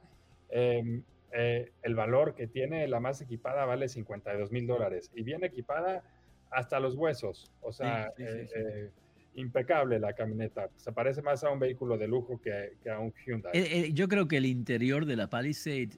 [0.48, 5.42] Em, eh, el valor que tiene la más equipada vale 52 mil dólares y bien
[5.42, 6.04] equipada
[6.50, 7.50] hasta los huesos.
[7.60, 8.90] O sea, eh, eh,
[9.34, 10.70] impecable la camioneta.
[10.76, 13.92] Se parece más a un vehículo de lujo que, a un Hyundai.
[13.92, 15.90] yo creo que el interior de la Palisade,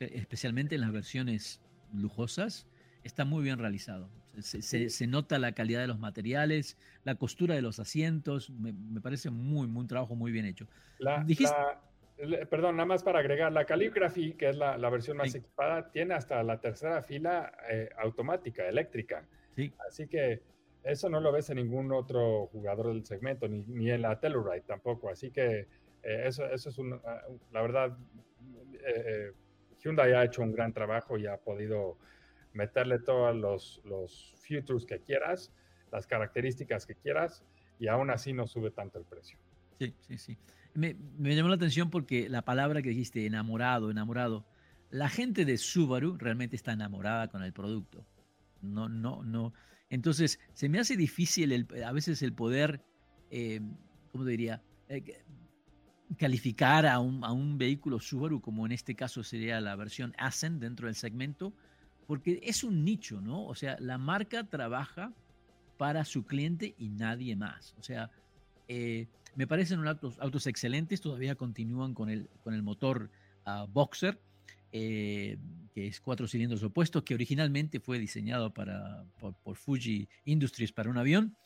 [0.00, 1.60] especialmente en las versiones
[1.92, 2.66] lujosas,
[3.04, 4.08] está muy bien realizado.
[4.40, 8.50] Se, nota la calidad de los materiales, la costura de los asientos.
[8.50, 10.66] Me, parece muy, muy un trabajo muy bien hecho.
[12.48, 16.42] perdón, nada más para agregar, la Calligraphy, que es la, versión más equipada, tiene hasta
[16.42, 19.24] la tercera fila eh, automática, eléctrica.
[19.56, 19.72] Sí.
[19.86, 20.40] Así que
[20.82, 25.10] eso no lo ves en ningún otro jugador del segmento, ni, en la Telluride tampoco.
[25.10, 25.68] Así que
[26.02, 27.98] eh, eso, eso es una, ah, la verdad,
[28.84, 29.32] eh,
[29.82, 31.98] Hyundai ha hecho un gran trabajo y ha podido
[32.52, 35.52] meterle todos los, los futures que quieras,
[35.92, 37.44] las características que quieras,
[37.78, 39.38] y aún así no sube tanto el precio.
[39.78, 40.38] Sí, sí, sí.
[40.74, 44.44] Me, me, llamó la atención porque la palabra que dijiste, enamorado, enamorado,
[44.90, 48.04] la gente de Subaru realmente está enamorada con el producto.
[48.62, 49.52] No, no, no.
[49.88, 52.82] Entonces, se me hace difícil a veces el poder,
[53.30, 53.60] eh,
[54.12, 54.62] ¿cómo diría?
[54.88, 55.22] Eh,
[56.16, 60.60] calificar a un, a un, vehículo Subaru, como en este caso sería la versión Ascent
[60.60, 61.52] dentro del segmento,
[62.06, 63.44] porque es un nicho, ¿no?
[63.46, 65.12] O sea, la marca trabaja
[65.76, 67.74] para su cliente y nadie más.
[67.78, 68.10] O sea,
[68.68, 73.10] eh, me parecen autos, autos excelentes, todavía continúan con el, con el motor
[73.44, 74.20] ah, Boxer,
[75.72, 80.98] que es cuatro cilindros opuestos, que originalmente fue diseñado para, por, Fuji Industries para un
[80.98, 81.36] avión.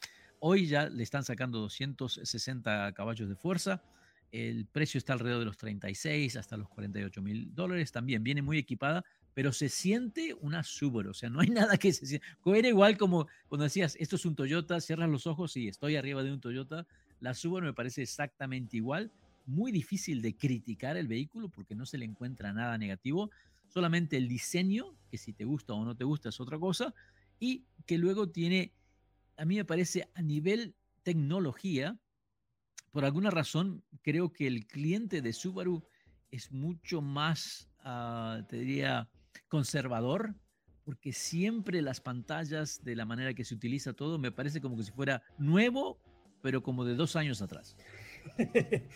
[0.41, 3.83] Hoy ya le están sacando 260 caballos de fuerza.
[4.33, 7.93] El precio está alrededor de los 36 hasta los 48 mil dólares.
[7.93, 11.93] También viene muy equipada pero se siente una Subaru, o sea, no hay nada que
[11.93, 12.27] se sienta.
[12.47, 16.23] Era igual como cuando decías, esto es un Toyota, cierras los ojos y estoy arriba
[16.23, 16.87] de un Toyota.
[17.21, 19.11] La Subaru me parece exactamente igual.
[19.47, 23.31] Muy difícil de criticar el vehículo porque no se le encuentra nada negativo.
[23.75, 26.95] Solamente el diseño, que si te gusta o no te gusta es otra cosa.
[27.41, 28.73] y que luego tiene,
[29.37, 31.99] a mí me parece, a nivel tecnología,
[32.93, 35.85] por alguna razón, creo que el cliente de Subaru
[36.31, 39.11] es mucho más, ah, te diría,
[39.49, 40.37] conservador,
[40.85, 44.85] porque siempre las pantallas, de la manera que se utiliza todo, me parece como que
[44.85, 45.99] si fuera nuevo,
[46.43, 47.77] pero como de dos años atrás.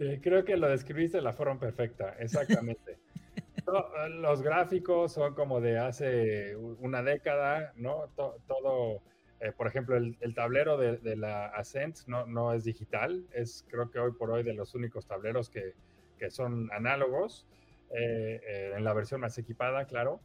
[0.00, 2.98] Eh, creo que lo describiste de la forma perfecta, exactamente.
[4.10, 8.08] Los gráficos son como de hace una década, ¿no?
[8.16, 9.02] Todo,
[9.40, 13.98] eh, por ejemplo, el, tablero de, la Ascent no, no es digital, es creo que
[13.98, 15.74] hoy por hoy de los únicos tableros que,
[16.18, 17.46] que son análogos,
[17.90, 20.20] eh, en la versión más equipada, claro.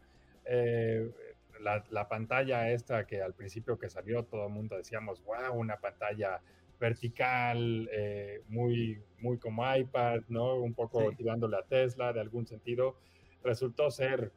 [1.62, 5.76] La, la, pantalla esta que al principio que salió todo el mundo decíamos, wow, una
[5.76, 6.40] pantalla
[6.80, 10.56] vertical, eh, muy, muy como iPad, ¿no?
[10.56, 12.96] Un poco tirándole a Tesla de algún sentido,
[13.44, 14.32] resultó ser,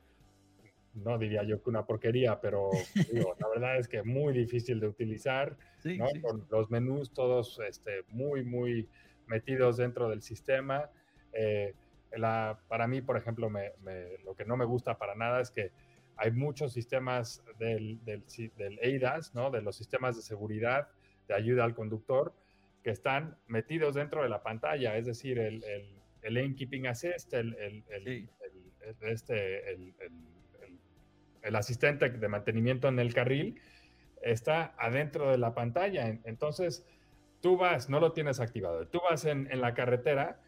[0.94, 2.70] no diría yo que una porquería, pero
[3.40, 6.06] la verdad es que muy difícil de utilizar, ¿no?
[6.20, 8.88] Con los menús todos este, muy, muy
[9.26, 10.90] metidos dentro del sistema.
[11.32, 11.74] Eh,
[12.16, 13.72] la, para mí, por ejemplo, me,
[14.24, 15.70] lo que no me gusta para nada es que
[16.16, 18.22] hay muchos sistemas del, del,
[18.56, 19.50] del ADAS, ¿no?
[19.50, 20.88] De los sistemas de seguridad,
[21.26, 22.34] de ayuda al conductor
[22.82, 27.32] que están metidos dentro de la pantalla, es decir, el, el, el lane keeping assist,
[27.32, 27.84] el, el
[29.00, 29.72] este,
[31.42, 33.60] el, asistente de mantenimiento en el carril,
[34.22, 36.08] está adentro de la pantalla.
[36.24, 36.86] Entonces,
[37.40, 40.40] tú vas, no lo tienes activado, tú vas en, en la carretera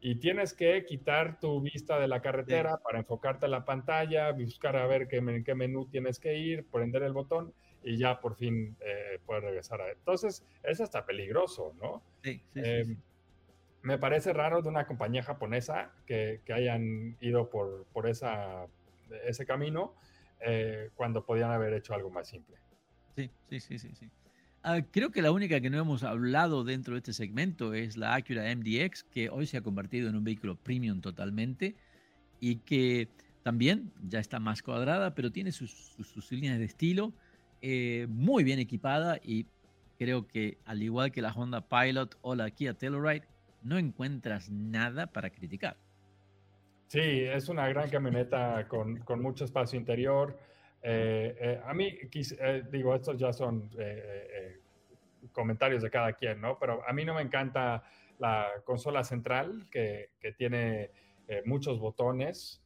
[0.00, 4.76] y tienes que quitar tu vista de la carretera para enfocarte en la pantalla, buscar
[4.76, 8.36] a ver qué, en qué menú tienes que ir, prender el botón y ya por
[8.36, 9.90] fin eh, puedes regresar a...
[9.90, 12.02] Entonces, es hasta peligroso, ¿no?
[12.22, 12.96] Sí, sí, em,
[13.82, 18.66] Me parece raro de una compañía japonesa que, que hayan ido por, por esa,
[19.24, 19.94] ese camino
[20.40, 22.56] eh, cuando podían haber hecho algo más simple.
[23.16, 23.94] Sí, sí, sí, sí.
[23.94, 24.10] sí.
[24.62, 28.14] Ah, creo que la única que no hemos hablado dentro de este segmento es la
[28.14, 31.76] Acura MDX, que hoy se ha convertido en un vehículo premium totalmente
[32.40, 33.08] y que
[33.44, 37.12] también ya está más cuadrada, pero tiene sus, sus líneas de estilo
[37.62, 39.46] eh, muy bien equipada y
[39.98, 43.26] creo que al igual que la Honda Pilot o la Kia Telluride,
[43.62, 45.76] no encuentras nada para criticar.
[46.86, 50.38] Sí, es una gran camioneta con, con mucho espacio interior.
[50.82, 51.98] Eh, eh, a mí,
[52.70, 53.70] digo, estos ya son
[55.32, 56.58] comentarios de cada quien, ¿no?
[56.58, 57.82] Pero a mí no me encanta
[58.18, 60.90] la consola central que, que tiene
[61.44, 62.62] muchos botones.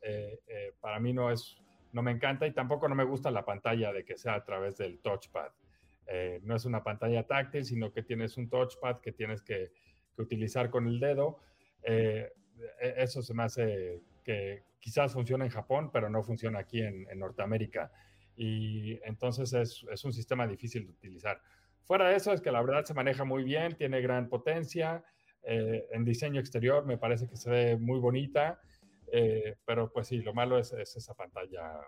[0.80, 4.04] para mí no es no me encanta y tampoco no me gusta la pantalla de
[4.04, 5.50] que sea a través del touchpad.
[6.06, 9.72] Eh, no es una pantalla táctil, sino que tienes un touchpad que tienes que,
[10.18, 11.40] utilizar con el dedo.
[11.82, 12.30] Eh,
[12.80, 17.06] e, eso se me hace que quizás funciona en Japón, pero no funciona aquí en,
[17.18, 17.90] Norteamérica.
[18.36, 21.40] Y entonces es, un sistema difícil de utilizar.
[21.84, 25.04] Fuera de eso, es que la verdad se maneja muy bien, tiene gran potencia.
[25.44, 28.60] Eh, en diseño exterior me parece que se ve muy bonita.
[29.14, 31.80] Eh, pero pues sí, lo malo es, esa pantalla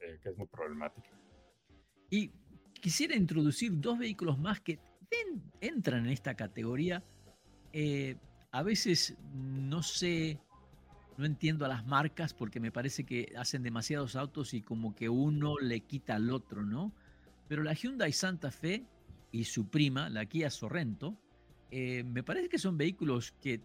[0.00, 1.10] eh, que es muy problemática.
[2.08, 2.32] Y
[2.80, 4.80] quisiera introducir dos vehículos más que
[5.60, 7.04] entran en esta categoría.
[7.72, 8.16] Eh,
[8.52, 10.38] a veces no sé,
[11.16, 15.08] no entiendo a las marcas porque me parece que hacen demasiados autos y como que
[15.08, 16.92] uno le quita al otro, ¿no?
[17.48, 18.84] Pero la Hyundai Santa Fe
[19.32, 21.16] y su prima, la Kia Sorrento,
[21.70, 23.60] me parece que son vehículos que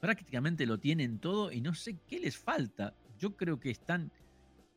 [0.00, 2.94] prácticamente lo tienen todo y no sé qué les falta.
[3.18, 4.10] Yo creo que están,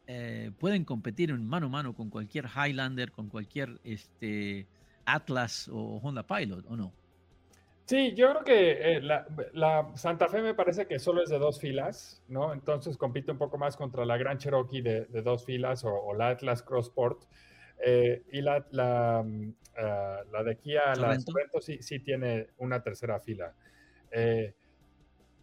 [0.08, 4.68] eh, pueden competir en mano a mano con cualquier Highlander, con cualquier este,
[5.06, 6.94] Atlas o Honda Pilot, ¿o no?
[7.92, 11.60] Sí, yo creo que eh, la, Santa Fe me parece que solo es de dos
[11.60, 12.54] filas, ¿no?
[12.54, 16.64] Entonces compite un poco más contra la Gran Cherokee de, dos filas o, la Atlas
[16.64, 17.26] Crossport.
[17.86, 22.82] Eh, y la, la, mm, ah, la de Kia, la Sorrento sí, sí tiene una
[22.82, 23.54] tercera fila.
[24.10, 24.56] Eh,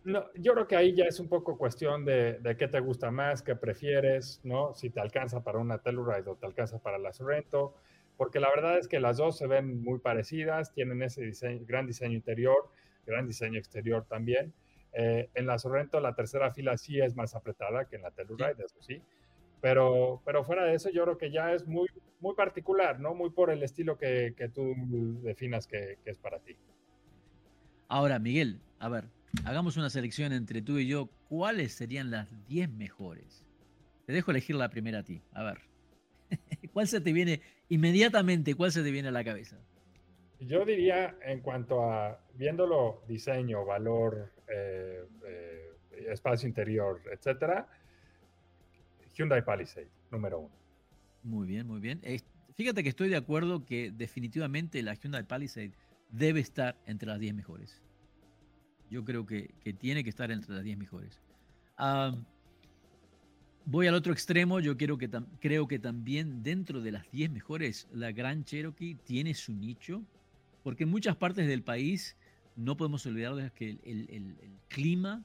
[0.04, 3.10] no, yo creo que ahí ya es un poco cuestión de, de, qué te gusta
[3.10, 4.72] más, qué prefieres, ¿no?
[4.72, 7.74] Si te alcanza para una Telluride o te alcanza para la Sorrento,
[8.18, 11.86] porque la verdad es que las dos se ven muy parecidas, tienen ese diseño, gran
[11.86, 12.68] diseño interior,
[13.06, 14.52] gran diseño exterior también.
[14.92, 18.64] Eh, en la Sorrento la tercera fila sí es más apretada que en la Telluride,
[18.66, 19.00] eso sí.
[19.60, 21.88] Pero, pero fuera de eso, yo creo que ya es muy,
[22.18, 23.14] muy particular, ¿no?
[23.14, 24.74] Muy por el estilo que, que tú
[25.22, 26.56] definas que, que es para ti.
[27.86, 29.04] Ahora, Miguel, a ver,
[29.44, 31.08] hagamos una selección entre tú y yo.
[31.28, 33.44] ¿Cuáles serían las 10 mejores?
[34.06, 35.22] Te dejo elegir la primera a ti.
[35.32, 35.67] A ver.
[36.72, 38.54] ¿Cuál se te viene inmediatamente?
[38.54, 39.56] ¿Cuál se te viene a la cabeza?
[40.40, 45.72] Yo diría, en cuanto a viéndolo, diseño, valor, eh, eh,
[46.08, 47.68] espacio interior, etcétera,
[49.14, 50.54] Hyundai Palisade, número uno.
[51.24, 52.00] Muy bien, muy bien.
[52.54, 55.72] fíjate que estoy de acuerdo que definitivamente la Hyundai Palisade
[56.10, 57.82] debe estar entre las 10 mejores.
[58.90, 61.20] Yo creo que, que tiene que estar entre las 10 mejores.
[63.68, 64.60] Voy al otro extremo.
[64.60, 65.10] Yo quiero que
[65.40, 70.02] creo que también dentro de las 10 mejores, la Gran Cherokee tiene su nicho,
[70.64, 72.16] porque en muchas partes del país
[72.56, 74.36] no podemos olvidar que el,
[74.68, 75.22] clima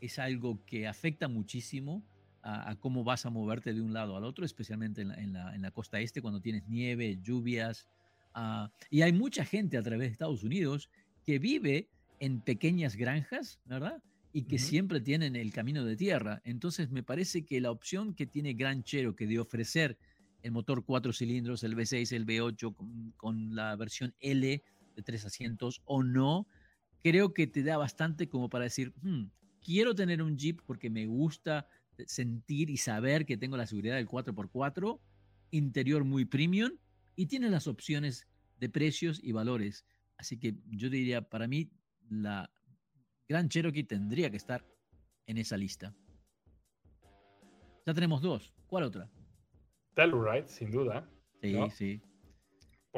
[0.00, 2.02] es algo que afecta muchísimo
[2.42, 6.22] a, cómo vas a moverte de un lado al otro, especialmente en la costa este,
[6.22, 7.88] cuando tienes nieve, lluvias.
[8.34, 10.90] Ah, y hay mucha gente a través de Estados Unidos
[11.24, 11.88] que vive
[12.20, 14.02] en pequeñas granjas, ¿verdad?
[14.32, 16.42] Y que siempre tienen el camino de tierra.
[16.44, 19.98] Entonces me parece que la opción que tiene Gran Cherokee de ofrecer
[20.42, 24.62] el motor cuatro cilindros, el V6, el V8, con, con la versión L
[24.94, 26.46] de tres asientos o no,
[27.02, 29.24] creo que te da bastante como para decir, hmm,
[29.64, 31.66] quiero tener un Jeep porque me gusta
[32.06, 35.00] sentir y saber que tengo la seguridad del 4x4,
[35.50, 36.72] interior muy premium
[37.14, 38.26] y tiene las opciones
[38.60, 39.86] de precios y valores.
[40.18, 41.70] Así que yo diría, para mí,
[42.08, 42.50] la
[43.28, 44.64] Gran Cherokee tendría que estar
[45.26, 45.94] en esa lista.
[47.84, 48.52] Ya tenemos dos.
[48.66, 49.08] ¿Cuál otra?
[49.94, 51.08] Telluride, sin duda.
[51.40, 52.02] Sí, sí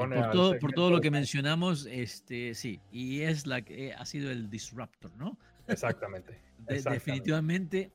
[0.06, 4.30] por, todo, por todo lo que mencionamos, este, sí, y es la que ha sido
[4.30, 5.36] el disruptor, ¿no?
[5.66, 6.40] Exactamente.
[6.68, 7.92] definitivamente,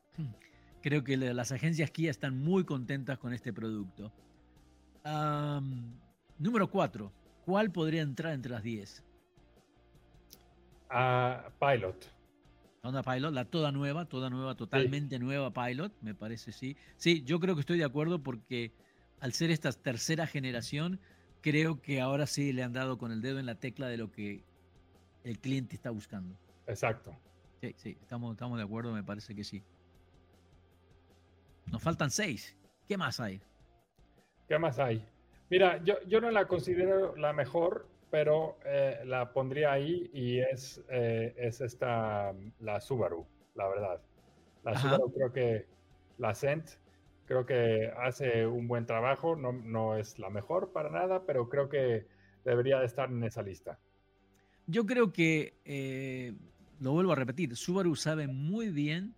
[0.82, 4.12] creo que las agencias Kia están muy contentas con este producto.
[6.38, 7.12] número 4,
[7.46, 9.04] ¿cuál podría entrar entre las 10?
[10.92, 12.12] Uh, Pilot.
[12.84, 16.76] Honda Pilot, la toda nueva, toda nueva, totalmente nueva Pilot, me parece, sí.
[16.98, 18.74] Sí, yo creo que estoy de acuerdo porque
[19.22, 21.00] al ser esta tercera generación,
[21.40, 24.12] creo que ahora sí le han dado con el dedo en la tecla de lo
[24.12, 24.44] que
[25.24, 26.36] el cliente está buscando.
[26.68, 27.16] Exacto.
[27.62, 29.64] Sí, sí, estamos, estamos de acuerdo, me parece que sí.
[31.72, 32.54] Nos faltan seis.
[32.86, 33.40] ¿Qué más hay?
[34.50, 35.06] ¿Qué más hay?
[35.50, 40.80] Mira, yo, yo no la considero la mejor, pero eh, la pondría ahí y es,
[40.88, 44.02] eh, es esta, la Subaru, la verdad.
[44.64, 45.66] La Subaru creo que
[46.20, 46.70] la Cent
[47.26, 51.70] Creo que hace un buen trabajo, no, no es la mejor para nada, pero creo
[51.70, 52.06] que
[52.46, 53.80] debería de estar en esa lista.
[54.68, 56.36] Yo creo que, eh,
[56.82, 59.16] lo vuelvo a repetir, Subaru sabe muy bien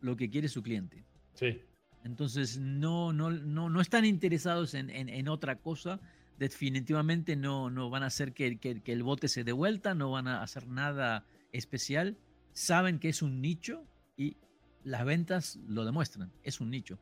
[0.00, 1.04] lo que quiere su cliente.
[1.34, 1.60] Sí.
[2.04, 5.98] Entonces no, no, no, no están interesados en, en, otra cosa.
[6.38, 10.42] Definitivamente no, no van a hacer que, el bote se dé vuelta, no van a
[10.42, 12.16] hacer nada especial.
[12.52, 13.84] Saben que es un nicho
[14.16, 14.36] y
[14.84, 16.32] las ventas lo demuestran.
[16.44, 16.98] Es un nicho.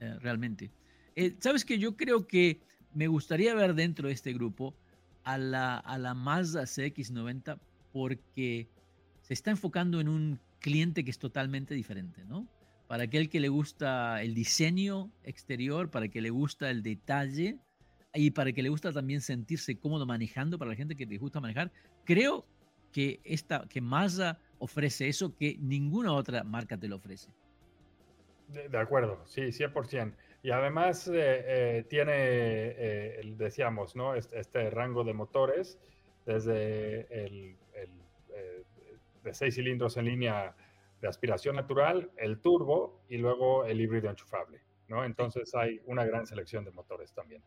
[0.00, 0.72] Eh, realmente.
[1.14, 2.60] Eh, Sabes que yo creo que
[2.94, 4.74] me gustaría ver dentro de este grupo
[5.22, 7.60] a la, a la Mazda CX90
[7.92, 8.68] porque
[9.20, 12.48] se está enfocando en un cliente que es totalmente diferente, ¿no?
[12.88, 17.58] Para aquel que le gusta el diseño exterior, para que le gusta el detalle
[18.14, 21.40] y para que le gusta también sentirse cómodo manejando, para la gente que le gusta
[21.40, 21.70] manejar,
[22.04, 22.44] creo
[22.92, 27.30] que, esta, que Mazda ofrece eso que ninguna otra marca te lo ofrece.
[28.48, 30.12] De, acuerdo, sí, 100%.
[30.42, 34.14] Y además eh, eh, tiene, eh, decíamos, ¿no?
[34.14, 35.78] Este, rango de motores
[36.26, 37.56] desde el,
[39.24, 40.54] de seis cilindros en línea
[41.00, 45.04] de aspiración natural, el turbo y luego el híbrido enchufable, ¿no?
[45.04, 47.42] Entonces hay una gran selección de motores también.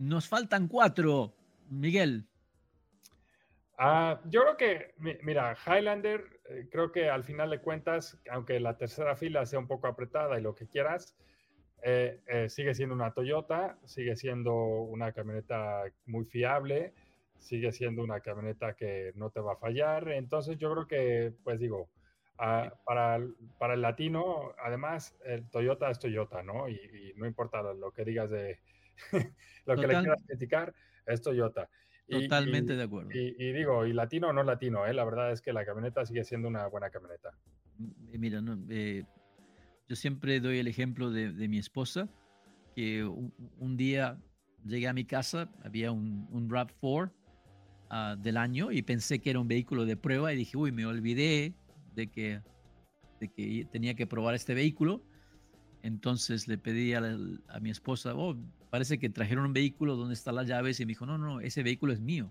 [0.00, 1.34] Nos faltan cuatro,
[1.68, 2.26] Miguel.
[3.76, 8.78] Ah, yo creo que, mira, Highlander, eh, creo que al final de cuentas, aunque la
[8.78, 11.14] tercera fila sea un poco apretada y lo que quieras,
[11.82, 16.94] eh, eh, sigue siendo una Toyota, sigue siendo una camioneta muy fiable,
[17.36, 20.08] sigue siendo una camioneta que no te va a fallar.
[20.12, 21.90] Entonces yo creo que, pues digo,
[22.38, 23.20] ah, para,
[23.58, 26.70] para, el latino, además, el Toyota es Toyota, ¿no?
[26.70, 28.60] Y, no importa lo que digas de
[29.66, 30.74] lo que le quieras criticar,
[31.06, 31.68] es Toyota.
[32.10, 33.10] Totalmente de acuerdo.
[33.12, 34.92] Y, digo, y latino o no latino, ¿eh?
[34.92, 37.30] la verdad es que la camioneta sigue siendo una buena camioneta.
[37.78, 39.04] Mm, mira, eh,
[39.88, 42.08] yo siempre doy el ejemplo de, mi esposa,
[42.74, 44.18] que un, día
[44.64, 47.12] llegué a mi casa, había un, un RAV4
[47.90, 50.86] ah, del año y pensé que era un vehículo de prueba y dije, uy, me
[50.86, 51.54] olvidé
[51.94, 52.40] de que,
[53.20, 55.02] de que tenía que probar este vehículo.
[55.82, 57.02] Entonces le pedí a,
[57.48, 58.36] a mi esposa, oh,
[58.70, 61.62] parece que trajeron un vehículo donde están las llaves y me dijo, no, no, ese
[61.62, 62.30] vehículo es mío.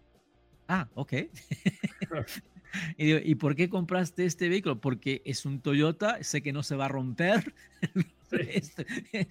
[0.67, 1.13] Ah, ok.
[2.97, 4.79] y digo, ¿y por qué compraste este vehículo?
[4.79, 7.53] Porque es un Toyota, sé que no se va a romper.
[8.31, 8.85] Este,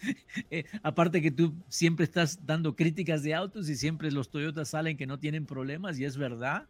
[0.50, 4.96] eh, aparte que tú siempre estás dando críticas de autos y siempre los Toyotas salen
[4.96, 6.66] que no tienen problemas y es verdad.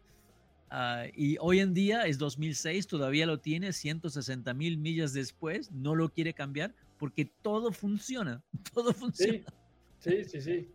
[0.71, 5.95] Ah, y hoy en día es 2006, todavía lo tiene 160 mil millas después, no
[5.95, 8.43] lo quiere cambiar porque todo funciona,
[8.75, 9.39] todo funciona.
[9.39, 9.45] Sí,
[9.99, 10.75] sí, sí.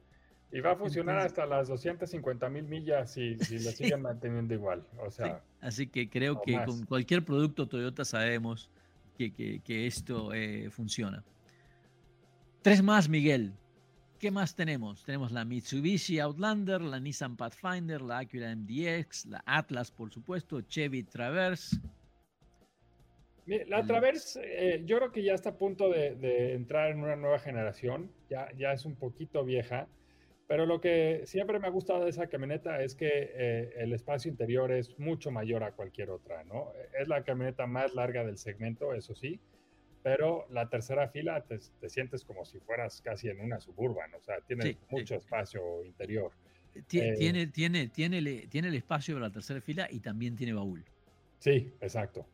[0.51, 4.85] Y va a funcionar hasta las 250 mil millas si, si lo siguen manteniendo igual.
[4.99, 8.69] O sea, Así que creo que con cualquier producto Toyota sabemos
[9.17, 11.23] que, que, esto eh, funciona.
[12.61, 13.53] Tres más, Miguel.
[14.19, 15.03] ¿Qué más tenemos?
[15.03, 21.03] Tenemos la Mitsubishi Outlander, la Nissan Pathfinder, la Acura MDX, la Atlas, por supuesto, Chevy
[21.03, 21.77] Traverse.
[23.45, 27.39] La Traverse, eh, yo creo que ya está a punto de, entrar en una nueva
[27.39, 28.11] generación.
[28.29, 29.87] Ya, ya es un poquito vieja.
[30.47, 34.29] Pero lo que siempre me ha gustado de esa camioneta es que eh, el espacio
[34.29, 36.71] interior es mucho mayor a cualquier otra, ¿no?
[36.99, 39.39] Es la camioneta más larga del segmento, eso sí,
[40.03, 44.41] pero la tercera fila te, sientes como si fueras casi en una suburban, o sea,
[44.41, 46.33] tiene mucho espacio interior.
[46.75, 50.83] Eh, tiene, tiene, tiene, tiene el espacio de la tercera fila y también tiene baúl.
[51.39, 52.25] Sí, exacto.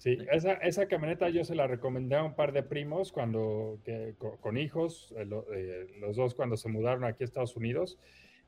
[0.00, 3.78] Sí, esa, esa, camioneta yo se la recomendé a un par de primos cuando,
[4.40, 7.98] con, hijos, eh, eh, los dos cuando se mudaron aquí a Estados Unidos,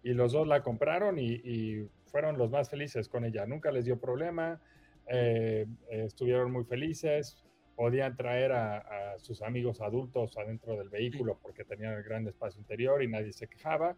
[0.02, 3.44] y los dos la compraron y, fueron los más felices con ella.
[3.44, 4.62] Nunca les dio problema,
[5.08, 7.44] eh, estuvieron muy felices,
[7.76, 13.02] podían traer a, sus amigos adultos adentro del vehículo porque tenían el gran espacio interior
[13.02, 13.94] y nadie se quejaba.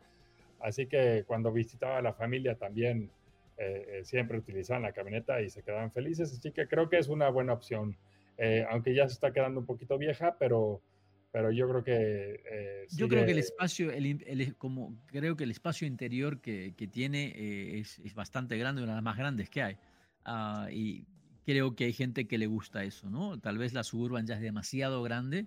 [0.59, 3.11] Así que cuando visitaba a la familia también
[3.57, 7.07] eh, eh, siempre utilizaban la camioneta y se quedaban felices, así que creo que es
[7.07, 7.96] una buena opción,
[8.36, 10.82] eh, aunque ya se está quedando un poquito vieja, pero,
[11.30, 12.86] pero yo creo que...
[12.90, 17.78] yo creo que el espacio, el, como creo que el espacio interior que, que tiene
[17.78, 19.76] es, es, bastante grande, una de las más grandes que hay,
[20.24, 21.07] ah, y
[21.46, 23.38] creo que hay gente que le gusta eso, ¿no?
[23.38, 25.46] Tal vez la Suburban ya es demasiado grande,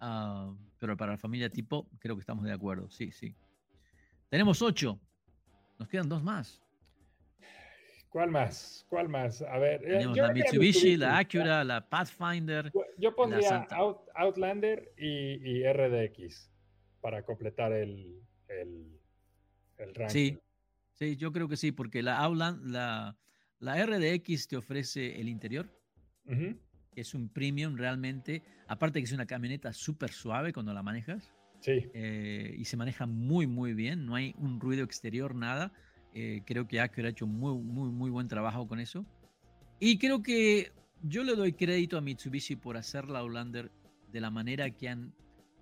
[0.00, 3.36] ah, pero para la familia tipo creo que estamos de acuerdo, sí, sí.
[4.30, 4.98] Tenemos ocho,
[5.78, 6.65] nos quedan dos más.
[8.16, 8.86] ¿Cuál más?
[8.88, 9.42] ¿Cuál más?
[9.42, 9.82] A ver.
[9.84, 12.72] Eh, Tenemos la Mitsubishi, la Acura, la Pathfinder.
[12.96, 13.66] Yo pondría
[14.14, 16.50] Outlander y, RDX
[17.02, 18.98] para completar el, el,
[19.94, 20.08] ranking.
[20.08, 20.38] Sí,
[20.94, 23.18] sí, yo creo que sí, porque la Outland, la,
[23.58, 25.68] la RDX te ofrece el interior,
[26.94, 31.34] es un premium realmente, aparte que es una camioneta súper suave cuando la manejas.
[31.60, 31.90] Sí.
[31.92, 35.74] Eh, y se maneja muy, muy bien, no hay un ruido exterior, nada.
[36.18, 39.04] Eh, creo que Acura ha hecho muy, muy, muy buen trabajo con eso.
[39.78, 43.70] Y creo que yo le doy crédito a Mitsubishi por hacer la Outlander
[44.10, 45.12] de la manera que han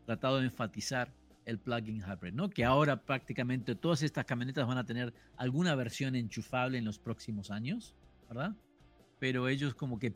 [0.07, 1.13] tratado de enfatizar
[1.45, 2.51] el plug-in hybrid, ¿no?
[2.51, 7.51] Que ahora prácticamente todas estas camionetas van a tener alguna versión enchufable en los próximos
[7.51, 7.97] años,
[8.29, 8.55] ¿verdad?
[9.19, 10.15] Pero ellos como que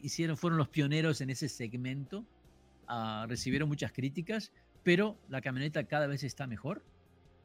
[0.00, 2.24] hicieron, fueron los pioneros en ese segmento,
[2.88, 4.52] uh, recibieron muchas críticas,
[4.82, 6.82] pero la camioneta cada vez está mejor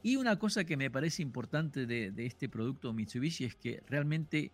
[0.04, 4.52] y una cosa que me parece importante de, este producto Mitsubishi es que realmente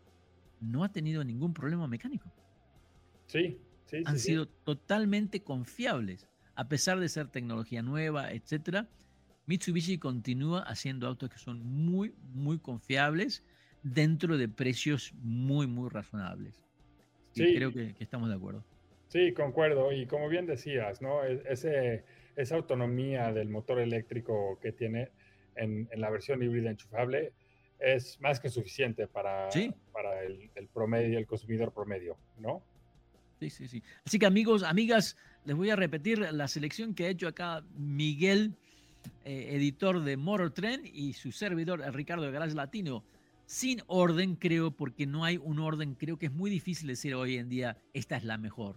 [0.60, 2.32] no ha tenido ningún problema mecánico.
[3.28, 4.04] Sí, sí.
[4.06, 8.88] Han sido totalmente confiables, a pesar de ser tecnología nueva, etcétera.
[9.45, 13.43] Mitsubishi continúa haciendo autos que son muy, muy confiables
[13.84, 16.62] dentro de precios muy, muy razonables.
[17.32, 18.66] Sí, creo que, estamos de acuerdo.
[19.08, 19.93] Sí, concuerdo.
[19.93, 21.24] Y como bien decías, ¿no?
[21.24, 22.04] E, ese,
[22.36, 25.10] esa autonomía del motor eléctrico que tiene
[25.58, 27.34] en, la versión híbrida enchufable
[27.80, 29.49] es más que suficiente para,
[29.91, 32.64] para el, promedio, el consumidor promedio, ¿no?
[33.39, 33.84] Sí, sí, sí.
[34.03, 38.55] Así que amigos, amigas, les voy a repetir la selección que ha hecho acá Miguel,
[39.26, 43.03] eh, editor de Motor Trend, y su servidor Ricardo Garage Latino.
[43.45, 47.38] Sin orden, creo, porque no hay un orden, creo que es muy difícil decir hoy
[47.38, 48.76] en día, esta es la mejor,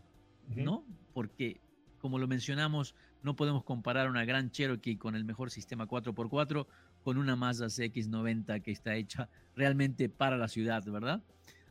[0.54, 0.84] ¿no?
[1.12, 1.56] Porque,
[1.98, 6.66] como lo mencionamos, no podemos comparar una gran Cherokee con el mejor sistema 4x4
[7.02, 11.22] con una Mazda CX90 que está hecha realmente para la ciudad, ¿verdad?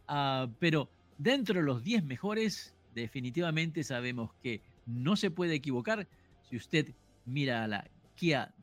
[0.08, 6.08] Ah, pero dentro de los 10 mejores, definitivamente sabemos que no se puede equivocar
[6.50, 6.94] si usted
[7.26, 8.54] mira a la Kia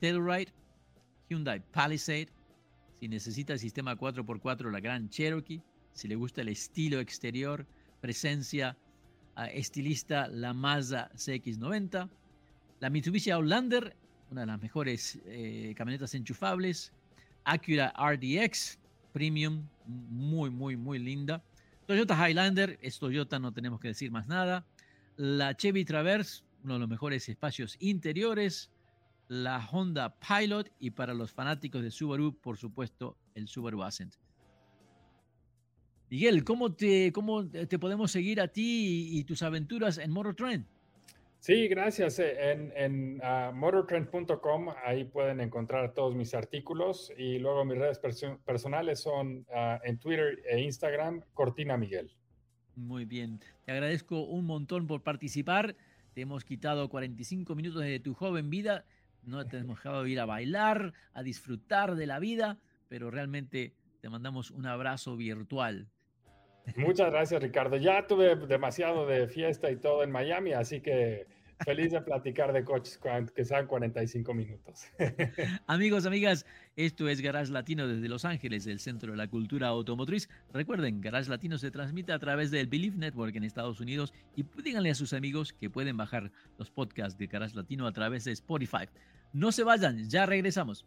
[0.00, 0.52] Telluride,
[1.28, 2.28] Hyundai Palisade,
[2.98, 7.66] si necesita el sistema 4x4, la Gran Cherokee, si le gusta el estilo exterior,
[8.00, 8.76] presencia,
[9.52, 12.08] estilista la Mazda CX90,
[12.80, 13.96] la Mitsubishi Outlander,
[14.30, 16.92] una de las mejores eh, camionetas enchufables,
[17.44, 18.78] Acura RDX
[19.12, 21.42] Premium, muy, muy, muy linda.
[21.86, 24.64] Toyota Highlander, es Toyota, no tenemos que decir más nada.
[25.16, 28.70] La Chevy Traverse, uno de los mejores espacios interiores.
[29.28, 34.14] La Honda Pilot y para los fanáticos de Subaru, por supuesto, el Subaru Ascent.
[36.10, 40.66] Miguel, ¿cómo te, cómo te podemos seguir a ti y, tus aventuras en Motortrend?
[41.38, 42.18] Sí, gracias.
[42.18, 48.00] Eh, en, en ah, motortrend.com ahí pueden encontrar todos mis artículos y luego mis redes
[48.44, 52.10] personales son ah, en Twitter e Instagram, Cortina Miguel.
[52.74, 55.76] Muy bien, te agradezco un montón por participar.
[56.12, 58.84] Te hemos quitado 45 minutos de tu joven vida,
[59.22, 62.58] no te hemos dejado ir a bailar, a disfrutar de la vida,
[62.88, 65.88] pero realmente te mandamos un abrazo virtual.
[66.76, 67.76] Muchas gracias, Ricardo.
[67.76, 71.26] Ya tuve demasiado de fiesta y todo en Miami, así que
[71.64, 72.98] feliz de platicar de coches
[73.34, 74.86] que sean 45 minutos.
[75.66, 76.46] Amigos, amigas,
[76.76, 80.28] esto es Garage Latino desde Los Ángeles, el centro de la cultura automotriz.
[80.52, 84.90] Recuerden, Garage Latino se transmite a través del Believe Network en Estados Unidos y díganle
[84.90, 88.88] a sus amigos que pueden bajar los podcasts de Garage Latino a través de Spotify.
[89.32, 90.86] No se vayan, ya regresamos.